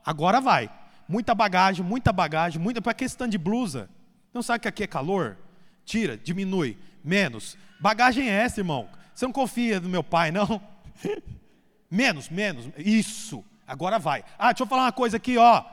[0.05, 0.69] agora vai.
[1.07, 2.81] Muita bagagem, muita bagagem, muita.
[2.81, 3.89] Para que de blusa?
[4.33, 5.37] Não sabe que aqui é calor?
[5.85, 7.57] Tira, diminui, menos.
[7.79, 8.89] Bagagem é essa, irmão.
[9.13, 10.61] Você não confia no meu pai, não?
[11.89, 12.67] menos, menos.
[12.77, 13.45] Isso.
[13.65, 14.25] Agora vai.
[14.37, 15.63] Ah, deixa eu falar uma coisa aqui, ó.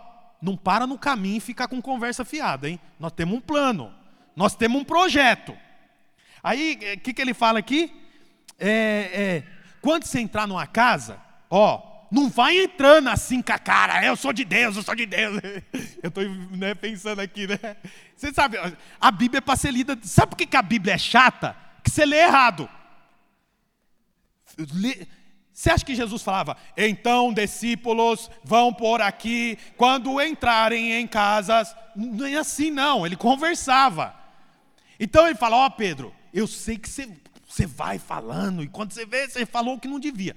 [0.41, 2.79] Não para no caminho e fica com conversa fiada, hein?
[3.01, 3.93] Nós temos um plano.
[4.37, 5.57] Nós temos um projeto.
[6.43, 7.93] Aí, o eh, que, que ele fala aqui?
[8.59, 9.43] É, é,
[9.81, 14.33] quando você entrar numa casa, ó, não vai entrando assim com a cara, eu sou
[14.33, 15.41] de Deus, eu sou de Deus.
[16.03, 17.77] Eu estou né, pensando aqui, né?
[18.17, 18.59] Você sabe,
[19.01, 19.97] a Bíblia é para ser lida.
[20.03, 21.57] Sabe por que, que a Bíblia é chata?
[21.83, 22.69] Que você lê errado.
[25.53, 31.75] Você acha que Jesus falava, então discípulos vão por aqui, quando entrarem em casas?
[31.95, 33.07] Não é assim, não.
[33.07, 34.15] Ele conversava.
[34.99, 37.09] Então ele fala: Ó oh, Pedro, eu sei que você,
[37.47, 40.35] você vai falando, e quando você vê, você falou que não devia.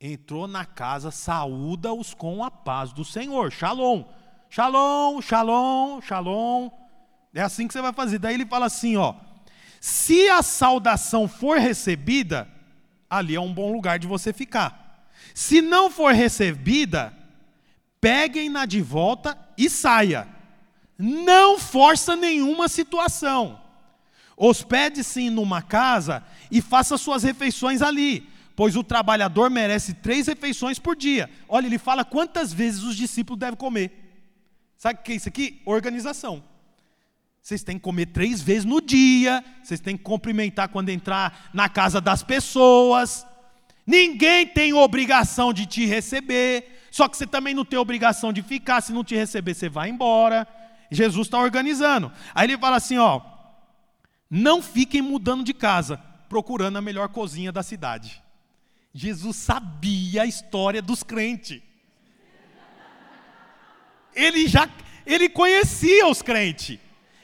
[0.00, 3.52] Entrou na casa, saúda-os com a paz do Senhor.
[3.52, 4.04] Shalom.
[4.48, 6.70] Shalom, shalom, shalom.
[7.34, 8.18] É assim que você vai fazer.
[8.18, 9.14] Daí ele fala assim: ó.
[9.80, 12.48] Se a saudação for recebida,
[13.08, 15.06] ali é um bom lugar de você ficar.
[15.34, 17.14] Se não for recebida,
[18.00, 20.28] peguem-na de volta e saia.
[20.98, 23.59] Não força nenhuma situação.
[24.42, 28.26] Hospede-se numa casa e faça suas refeições ali,
[28.56, 31.28] pois o trabalhador merece três refeições por dia.
[31.46, 33.92] Olha, ele fala quantas vezes os discípulos devem comer.
[34.78, 35.60] Sabe o que é isso aqui?
[35.66, 36.42] Organização.
[37.42, 41.68] Vocês têm que comer três vezes no dia, vocês têm que cumprimentar quando entrar na
[41.68, 43.26] casa das pessoas.
[43.86, 48.80] Ninguém tem obrigação de te receber, só que você também não tem obrigação de ficar.
[48.80, 50.48] Se não te receber, você vai embora.
[50.90, 52.10] Jesus está organizando.
[52.34, 53.20] Aí ele fala assim: ó,
[54.30, 55.96] não fiquem mudando de casa,
[56.28, 58.22] procurando a melhor cozinha da cidade.
[58.94, 61.60] Jesus sabia a história dos crentes.
[64.14, 64.68] Ele já
[65.04, 66.78] ele conhecia os crentes.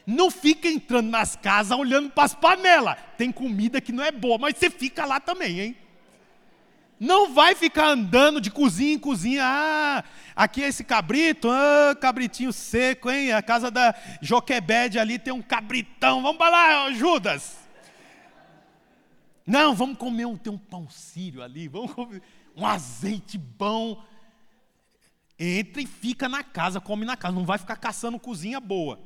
[0.06, 2.96] Não fica entrando nas casas olhando para as panelas.
[3.16, 5.76] Tem comida que não é boa, mas você fica lá também, hein?
[6.98, 9.42] Não vai ficar andando de cozinha em cozinha.
[9.44, 10.04] Ah,
[10.34, 13.32] aqui é esse cabrito, ah, cabritinho seco, hein?
[13.32, 16.22] A casa da Joquebede ali tem um cabritão.
[16.22, 17.58] Vamos para lá, Judas.
[19.46, 22.22] Não, vamos comer um, tem um pão sírio ali, vamos comer
[22.56, 24.02] um azeite bom.
[25.38, 28.98] Entra e fica na casa, come na casa, não vai ficar caçando cozinha boa.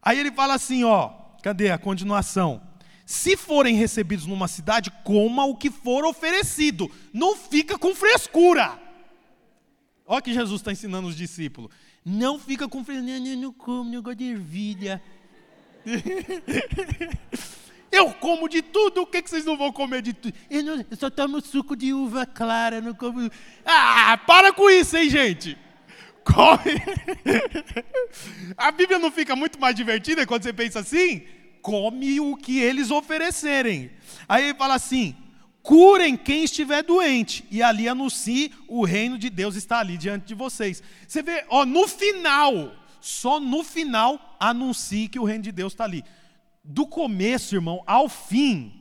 [0.00, 1.10] Aí ele fala assim, ó,
[1.42, 2.62] cadê a continuação?
[3.06, 6.90] Se forem recebidos numa cidade, coma o que for oferecido.
[7.12, 8.76] Não fica com frescura.
[10.04, 11.70] Olha que Jesus está ensinando os discípulos.
[12.04, 13.20] Não fica com frescura.
[13.20, 15.00] Não, não como, não gosto de ervilha.
[17.92, 20.36] Eu como de tudo, o que, que vocês não vão comer de tudo?
[20.50, 23.30] Eu, não, eu só tomo suco de uva clara, não como.
[23.64, 25.56] Ah, para com isso, hein, gente?
[26.24, 26.82] Come.
[28.58, 31.22] A Bíblia não fica muito mais divertida quando você pensa assim?
[31.66, 33.90] Come o que eles oferecerem.
[34.28, 35.16] Aí ele fala assim:
[35.64, 40.34] curem quem estiver doente, e ali anuncie o reino de Deus está ali diante de
[40.34, 40.80] vocês.
[41.08, 45.82] Você vê, ó, no final, só no final, anuncie que o reino de Deus está
[45.82, 46.04] ali.
[46.62, 48.80] Do começo, irmão, ao fim,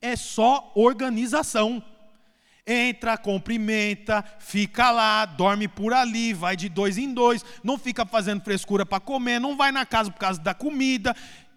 [0.00, 1.84] é só organização.
[2.64, 8.40] Entra, cumprimenta, fica lá, dorme por ali, vai de dois em dois, não fica fazendo
[8.40, 11.12] frescura para comer, não vai na casa por causa da comida.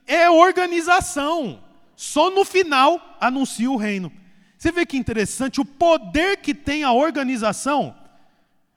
[0.06, 1.64] É organização.
[1.96, 4.12] Só no final anuncia o reino.
[4.58, 7.96] Você vê que interessante o poder que tem a organização.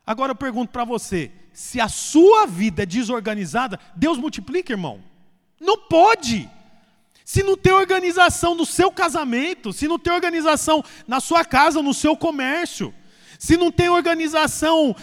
[0.06, 5.02] Agora eu pergunto para você: se a sua vida é desorganizada, Deus multiplica, irmão?
[5.60, 6.48] Não pode.
[7.24, 11.92] Se não tem organização no seu casamento, se não tem organização na sua casa, no
[11.92, 12.94] seu comércio,
[13.38, 14.96] se não tem organização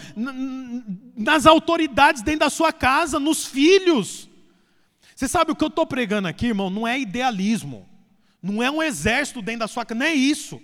[1.16, 4.28] nas autoridades dentro da sua casa, nos filhos.
[5.16, 6.68] Você sabe o que eu estou pregando aqui, irmão?
[6.68, 7.88] Não é idealismo,
[8.42, 10.60] não é um exército dentro da sua casa, não é isso.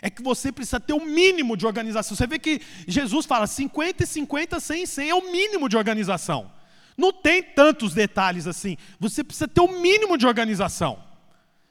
[0.00, 2.16] É que você precisa ter o um mínimo de organização.
[2.16, 5.76] Você vê que Jesus fala 50 e 50, 100 e 100, é o mínimo de
[5.76, 6.50] organização.
[6.96, 8.78] Não tem tantos detalhes assim.
[8.98, 10.98] Você precisa ter o um mínimo de organização.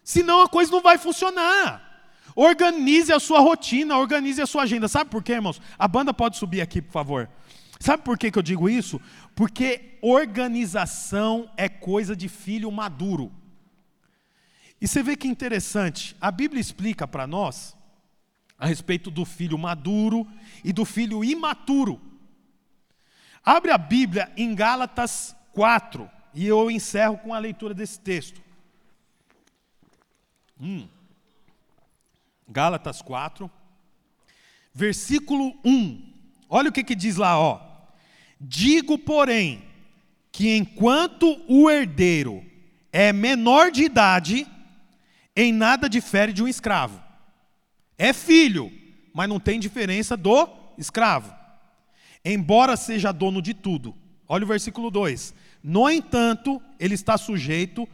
[0.04, 1.84] Senão a coisa não vai funcionar.
[2.36, 4.88] Organize a sua rotina, organize a sua agenda.
[4.88, 5.60] Sabe por quê, irmãos?
[5.80, 7.28] A banda pode subir aqui, por favor.
[7.80, 9.00] Sabe por que, que eu digo isso?
[9.40, 13.32] Porque organização é coisa de filho maduro.
[14.82, 17.74] E você vê que interessante, a Bíblia explica para nós
[18.58, 20.28] a respeito do filho maduro
[20.62, 22.02] e do filho imaturo.
[23.42, 28.42] Abre a Bíblia em Gálatas 4 e eu encerro com a leitura desse texto.
[30.60, 30.86] Hum.
[32.46, 33.50] Gálatas 4,
[34.74, 36.14] versículo 1.
[36.50, 37.69] Olha o que, que diz lá, ó.
[38.40, 39.64] Digo, porém,
[40.32, 42.46] que enquanto o herdeiro
[42.92, 44.48] é menor de idade,
[45.36, 47.02] em nada difere de um escravo.
[47.98, 48.72] É filho,
[49.14, 51.40] mas não tem diferença do escravo
[52.24, 53.96] embora seja dono de tudo.
[54.28, 55.34] Olha o versículo 2.
[55.64, 57.88] No entanto, ele está sujeito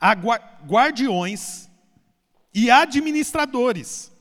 [0.00, 1.68] a guardiões
[2.54, 4.12] e administradores,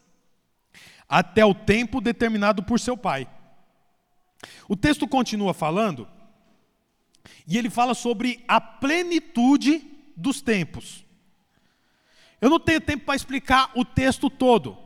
[1.08, 3.28] até o tempo determinado por seu pai.
[4.68, 6.08] O texto continua falando,
[7.48, 9.86] e ele fala sobre a plenitude
[10.16, 11.06] dos tempos.
[12.40, 14.78] Eu não tenho tempo para explicar o texto todo,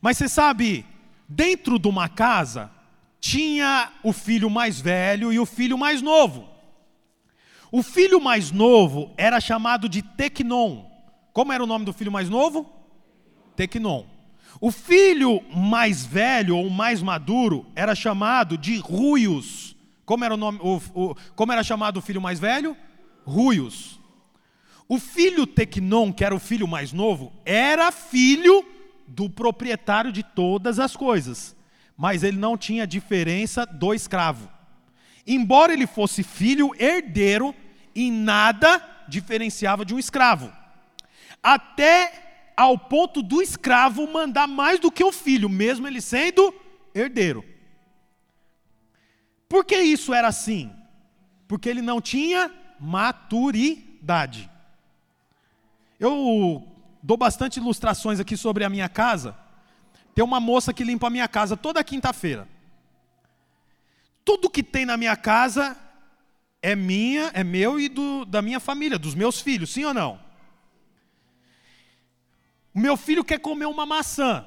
[0.00, 0.84] mas você sabe,
[1.28, 2.70] dentro de uma casa,
[3.20, 6.48] tinha o filho mais velho e o filho mais novo.
[7.70, 10.84] O filho mais novo era chamado de Tecnon.
[11.32, 12.68] Como era o nome do filho mais novo?
[13.54, 14.04] Tecnon.
[14.60, 19.74] O filho mais velho ou mais maduro era chamado de Ruius.
[20.04, 22.76] Como era, o nome, o, o, como era chamado o filho mais velho?
[23.24, 23.98] Ruius.
[24.88, 28.64] O filho Tecnon, que era o filho mais novo, era filho
[29.06, 31.56] do proprietário de todas as coisas
[32.00, 34.50] mas ele não tinha diferença do escravo.
[35.26, 37.54] Embora ele fosse filho herdeiro,
[37.94, 40.50] em nada diferenciava de um escravo.
[41.42, 42.19] Até
[42.60, 46.54] ao ponto do escravo mandar mais do que o filho, mesmo ele sendo
[46.94, 47.42] herdeiro.
[49.48, 50.70] Por que isso era assim?
[51.48, 54.50] Porque ele não tinha maturidade.
[55.98, 56.68] Eu
[57.02, 59.34] dou bastante ilustrações aqui sobre a minha casa.
[60.14, 62.46] Tem uma moça que limpa a minha casa toda quinta-feira.
[64.22, 65.78] Tudo que tem na minha casa
[66.60, 70.29] é minha, é meu e do, da minha família, dos meus filhos, sim ou não?
[72.74, 74.46] O meu filho quer comer uma maçã.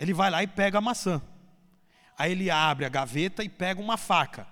[0.00, 1.20] Ele vai lá e pega a maçã.
[2.16, 4.46] Aí ele abre a gaveta e pega uma faca.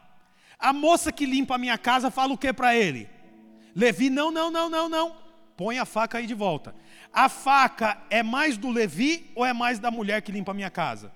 [0.58, 3.08] A moça que limpa a minha casa fala o que para ele?
[3.74, 5.16] Levi, não, não, não, não, não.
[5.56, 6.74] Põe a faca aí de volta.
[7.12, 10.70] A faca é mais do Levi ou é mais da mulher que limpa a minha
[10.70, 11.12] casa?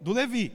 [0.00, 0.52] Do Levi.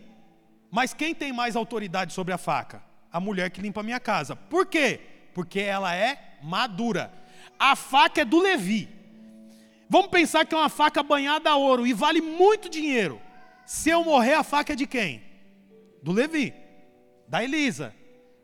[0.70, 2.84] Mas quem tem mais autoridade sobre a faca?
[3.12, 4.36] A mulher que limpa a minha casa.
[4.36, 5.00] Por quê?
[5.34, 7.12] Porque ela é madura.
[7.58, 8.97] A faca é do Levi.
[9.90, 13.22] Vamos pensar que é uma faca banhada a ouro e vale muito dinheiro.
[13.66, 15.24] Se eu morrer, a faca é de quem?
[16.04, 16.54] Do Levi,
[17.28, 17.94] da Elisa.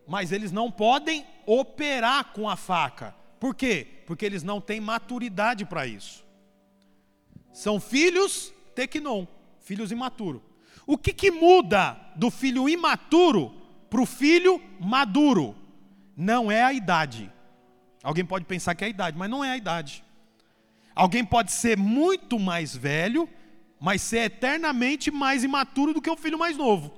[0.08, 3.16] Mas eles não podem operar com a faca.
[3.40, 3.88] Por quê?
[4.06, 6.24] Porque eles não têm maturidade para isso.
[7.52, 9.26] São filhos tecnon,
[9.60, 10.42] filhos imaturos.
[10.86, 13.54] O que, que muda do filho imaturo
[13.90, 15.56] para o filho maduro?
[16.16, 17.32] Não é a idade.
[18.02, 20.04] Alguém pode pensar que é a idade, mas não é a idade.
[20.96, 23.28] Alguém pode ser muito mais velho,
[23.80, 26.94] mas ser eternamente mais imaturo do que o filho mais novo.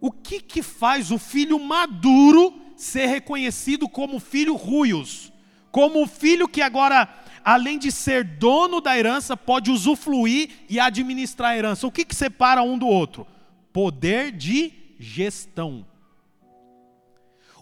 [0.00, 5.32] O que, que faz o filho maduro ser reconhecido como filho ruios,
[5.70, 7.08] como o filho que agora,
[7.44, 11.86] além de ser dono da herança, pode usufruir e administrar a herança.
[11.86, 13.26] O que, que separa um do outro?
[13.72, 15.86] Poder de gestão.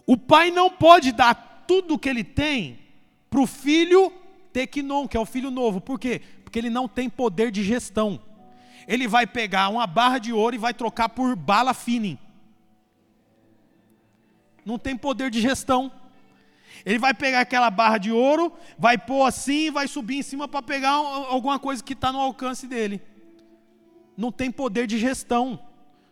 [0.05, 2.79] O pai não pode dar tudo o que ele tem
[3.29, 4.11] para o filho
[4.53, 5.81] Tequinon, que é o filho novo.
[5.81, 6.21] Por quê?
[6.43, 8.21] Porque ele não tem poder de gestão.
[8.87, 12.19] Ele vai pegar uma barra de ouro e vai trocar por bala fine.
[14.63, 15.91] Não tem poder de gestão.
[16.85, 20.47] Ele vai pegar aquela barra de ouro, vai pôr assim e vai subir em cima
[20.47, 23.01] para pegar alguma coisa que está no alcance dele.
[24.15, 25.59] Não tem poder de gestão.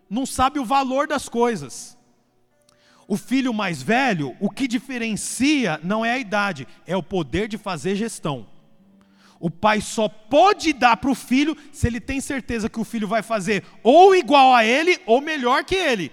[0.09, 1.97] Não sabe o valor das coisas.
[3.11, 7.57] O filho mais velho, o que diferencia não é a idade, é o poder de
[7.57, 8.47] fazer gestão.
[9.37, 13.09] O pai só pode dar para o filho se ele tem certeza que o filho
[13.09, 16.09] vai fazer ou igual a ele ou melhor que ele.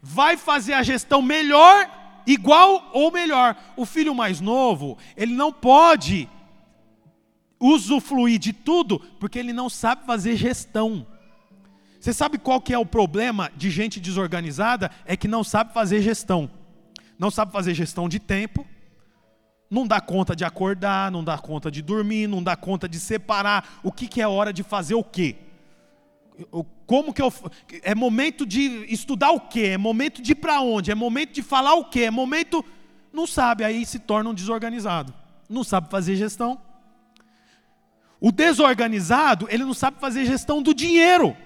[0.00, 1.86] Vai fazer a gestão melhor
[2.26, 3.54] igual ou melhor.
[3.76, 6.26] O filho mais novo, ele não pode
[7.60, 11.06] usufruir de tudo, porque ele não sabe fazer gestão.
[12.00, 14.90] Você sabe qual que é o problema de gente desorganizada?
[15.04, 16.50] É que não sabe fazer gestão.
[17.18, 18.66] Não sabe fazer gestão de tempo,
[19.70, 23.78] não dá conta de acordar, não dá conta de dormir, não dá conta de separar
[23.82, 25.36] o que, que é hora de fazer o quê.
[26.86, 27.30] Como que eu.
[27.82, 29.66] É momento de estudar o quê?
[29.74, 30.90] É momento de ir para onde?
[30.90, 32.04] É momento de falar o quê?
[32.04, 32.64] É momento.
[33.12, 35.12] Não sabe, aí se torna um desorganizado.
[35.48, 36.58] Não sabe fazer gestão.
[38.18, 41.36] O desorganizado, ele não sabe fazer gestão do dinheiro.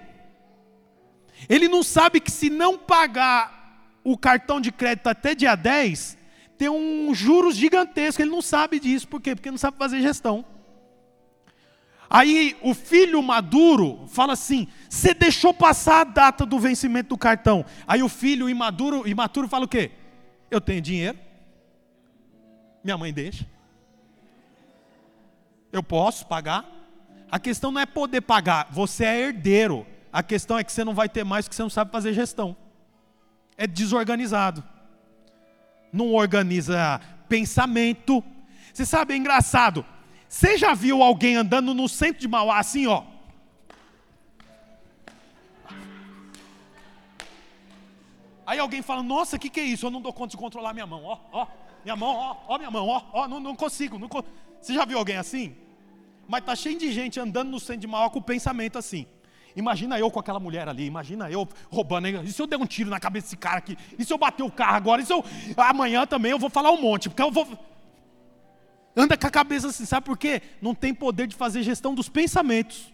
[1.47, 6.17] Ele não sabe que se não pagar o cartão de crédito até dia 10,
[6.57, 8.21] tem um juros gigantesco.
[8.21, 9.07] Ele não sabe disso.
[9.07, 9.35] Por quê?
[9.35, 10.45] Porque não sabe fazer gestão.
[12.09, 17.65] Aí o filho maduro fala assim: você deixou passar a data do vencimento do cartão.
[17.87, 19.91] Aí o filho imaduro, imaturo fala o quê?
[20.49, 21.17] Eu tenho dinheiro.
[22.83, 23.45] Minha mãe deixa.
[25.71, 26.63] Eu posso pagar.
[27.29, 29.85] A questão não é poder pagar, você é herdeiro.
[30.15, 32.55] A questão é que você não vai ter mais porque você não sabe fazer gestão.
[33.57, 34.63] É desorganizado.
[35.91, 38.23] Não organiza pensamento.
[38.73, 39.85] Você sabe, é engraçado.
[40.29, 43.03] Você já viu alguém andando no centro de Mauá assim, ó?
[48.45, 49.85] Aí alguém fala, nossa, o que, que é isso?
[49.85, 51.47] Eu não dou conta de controlar minha mão, ó, ó,
[51.83, 54.23] minha mão, ó, ó, minha mão, ó, ó, não, não consigo, não co...
[54.61, 55.57] Você já viu alguém assim?
[56.25, 59.05] Mas tá cheio de gente andando no centro de Mauá com o pensamento assim.
[59.55, 62.07] Imagina eu com aquela mulher ali, imagina eu roubando.
[62.07, 63.77] E se eu der um tiro na cabeça desse cara aqui?
[63.97, 65.01] E se eu bater o carro agora?
[65.01, 65.23] E se eu.
[65.55, 67.47] Amanhã também eu vou falar um monte, porque eu vou.
[68.95, 70.41] Anda com a cabeça assim, sabe por quê?
[70.61, 72.93] Não tem poder de fazer gestão dos pensamentos.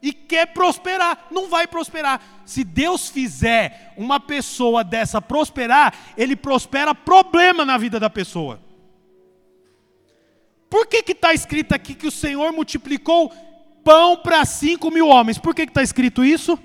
[0.00, 2.20] E quer prosperar, não vai prosperar.
[2.44, 8.60] Se Deus fizer uma pessoa dessa prosperar, ele prospera problema na vida da pessoa.
[10.68, 13.32] Por que está escrito aqui que o Senhor multiplicou
[13.84, 15.38] pão para cinco mil homens?
[15.38, 16.58] Por que está escrito isso?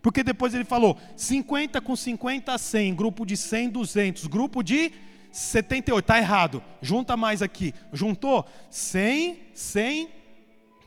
[0.00, 4.92] Porque depois ele falou: 50 com 50, 100, grupo de 100, 200, grupo de
[5.32, 6.62] 78, está errado.
[6.80, 7.74] Junta mais aqui.
[7.92, 10.08] Juntou 100, 100,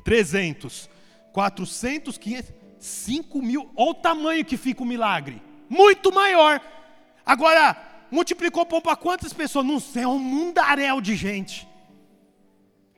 [0.04, 0.90] 300,
[1.32, 3.70] 400, 500, 5 mil.
[3.76, 5.42] Olha o tamanho que fica o milagre.
[5.70, 6.62] Muito maior.
[7.26, 7.78] Agora,
[8.12, 9.66] multiplicou pão para quantas pessoas?
[9.66, 11.68] Não sei, é um mundaréu de gente.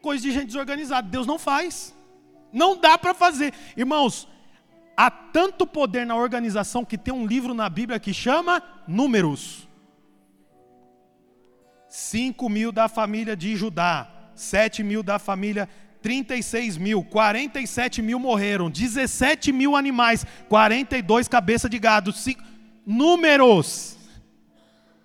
[0.02, 1.08] Coisa de gente desorganizada.
[1.08, 1.95] Deus não faz.
[2.56, 3.54] Não dá para fazer.
[3.76, 4.30] Irmãos,
[4.96, 9.68] há tanto poder na organização que tem um livro na Bíblia que chama Números.
[11.90, 15.68] 5 mil da família de Judá, 7 mil da família
[16.02, 22.44] 36 mil, 47 mil morreram, 17 mil animais, 42 cabeças de gado, cinco...
[22.86, 23.98] números.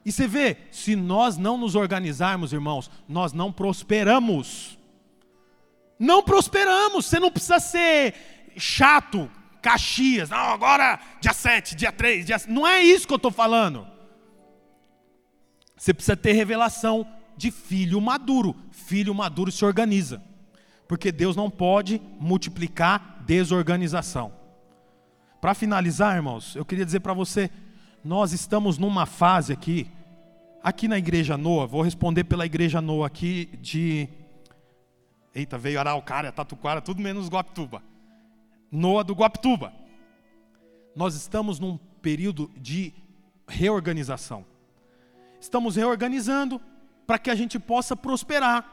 [0.04, 4.78] E você vê, se nós não nos organizarmos, irmãos, nós não prosperamos.
[6.00, 8.14] Não prosperamos, você não precisa ser
[8.56, 9.30] chato,
[9.60, 12.36] Caxias, não, agora dia 7, dia 3, dia...
[12.48, 13.86] não é isso que eu estou falando.
[15.76, 18.56] Você precisa ter revelação de filho maduro.
[18.70, 20.22] Filho maduro se organiza.
[20.88, 24.32] Porque Deus não pode multiplicar desorganização.
[25.38, 27.50] Para finalizar, irmãos, eu queria dizer para você,
[28.02, 29.90] nós estamos numa fase aqui,
[30.62, 34.08] aqui na igreja Noa, vou responder pela igreja Noa aqui de
[35.34, 37.82] Eita, veio Araucária, Tatuquara, tudo menos Guaptuba.
[38.70, 39.72] Noa do Guaptuba.
[40.94, 42.92] Nós estamos num período de
[43.46, 44.44] reorganização.
[45.40, 46.60] Estamos reorganizando
[47.06, 48.68] para que a gente possa prosperar.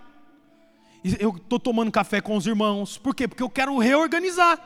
[1.20, 2.98] Eu estou tomando café com os irmãos.
[2.98, 3.28] Por quê?
[3.28, 4.60] Porque eu quero reorganizar.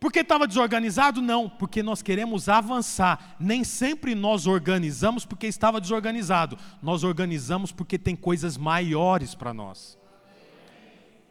[0.00, 1.22] Porque estava desorganizado?
[1.22, 3.36] Não, porque nós queremos avançar.
[3.38, 6.58] Nem sempre nós organizamos porque estava desorganizado.
[6.82, 9.98] Nós organizamos porque tem coisas maiores para nós.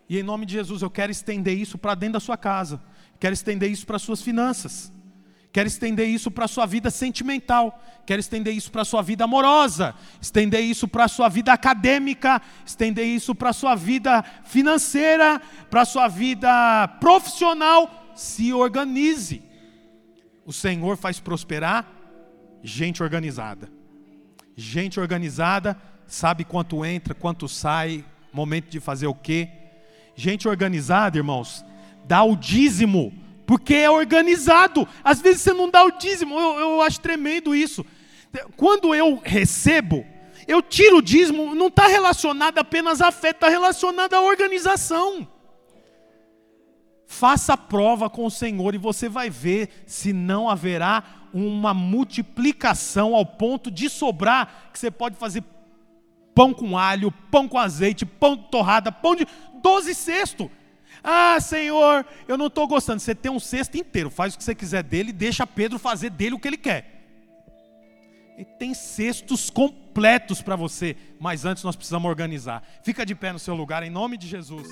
[0.10, 2.82] E em nome de Jesus eu quero estender isso para dentro da sua casa.
[3.20, 4.92] Quero estender isso para as suas finanças.
[5.52, 7.80] Quero estender isso para a sua vida sentimental.
[8.08, 9.94] Quero estender isso para a sua vida amorosa.
[10.20, 12.42] Estender isso para a sua vida acadêmica.
[12.66, 15.40] Estender isso para a sua vida financeira.
[15.70, 18.12] Para a sua vida profissional.
[18.16, 19.44] Se organize.
[20.44, 21.88] O Senhor faz prosperar
[22.64, 23.72] gente organizada.
[24.56, 25.78] Gente organizada
[26.08, 29.63] sabe quanto entra, quanto sai, momento de fazer o quê.
[30.16, 31.66] Gente organizada, irmãos,
[32.06, 33.14] dá o dízimo,
[33.46, 34.88] porque é organizado.
[35.04, 37.86] Às vezes você não dá o dízimo, eu, eu acho tremendo isso.
[38.56, 40.06] Quando eu recebo,
[40.48, 45.28] eu tiro o dízimo, não está relacionado apenas à fé, está relacionado à organização.
[47.06, 51.04] Faça a prova com o Senhor e você vai ver se não haverá
[51.34, 55.44] uma multiplicação ao ponto de sobrar, que você pode fazer
[56.34, 59.26] pão com alho, pão com azeite, pão de torrada, pão de
[59.62, 60.50] doze cestos.
[61.04, 63.00] Ah, Senhor, eu não estou gostando.
[63.00, 66.36] Você tem um cesto inteiro, faz o que você quiser dele, deixa Pedro fazer dele
[66.36, 66.92] o que ele quer.
[68.38, 72.64] E tem cestos completos para você, mas antes nós precisamos organizar.
[72.84, 74.68] Fica de pé no seu lugar, em nome de Jesus.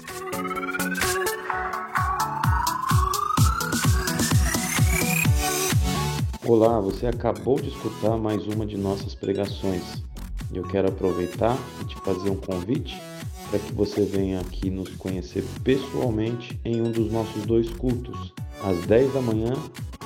[6.44, 10.02] Olá, você acabou de escutar mais uma de nossas pregações.
[10.54, 13.00] Eu quero aproveitar e te fazer um convite
[13.50, 18.34] para que você venha aqui nos conhecer pessoalmente em um dos nossos dois cultos,
[18.64, 19.54] às 10 da manhã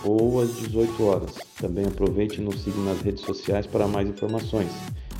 [0.03, 1.31] ou às 18 horas.
[1.59, 4.71] Também aproveite e nos siga nas redes sociais para mais informações.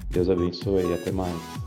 [0.10, 1.65] Deus abençoe e até mais.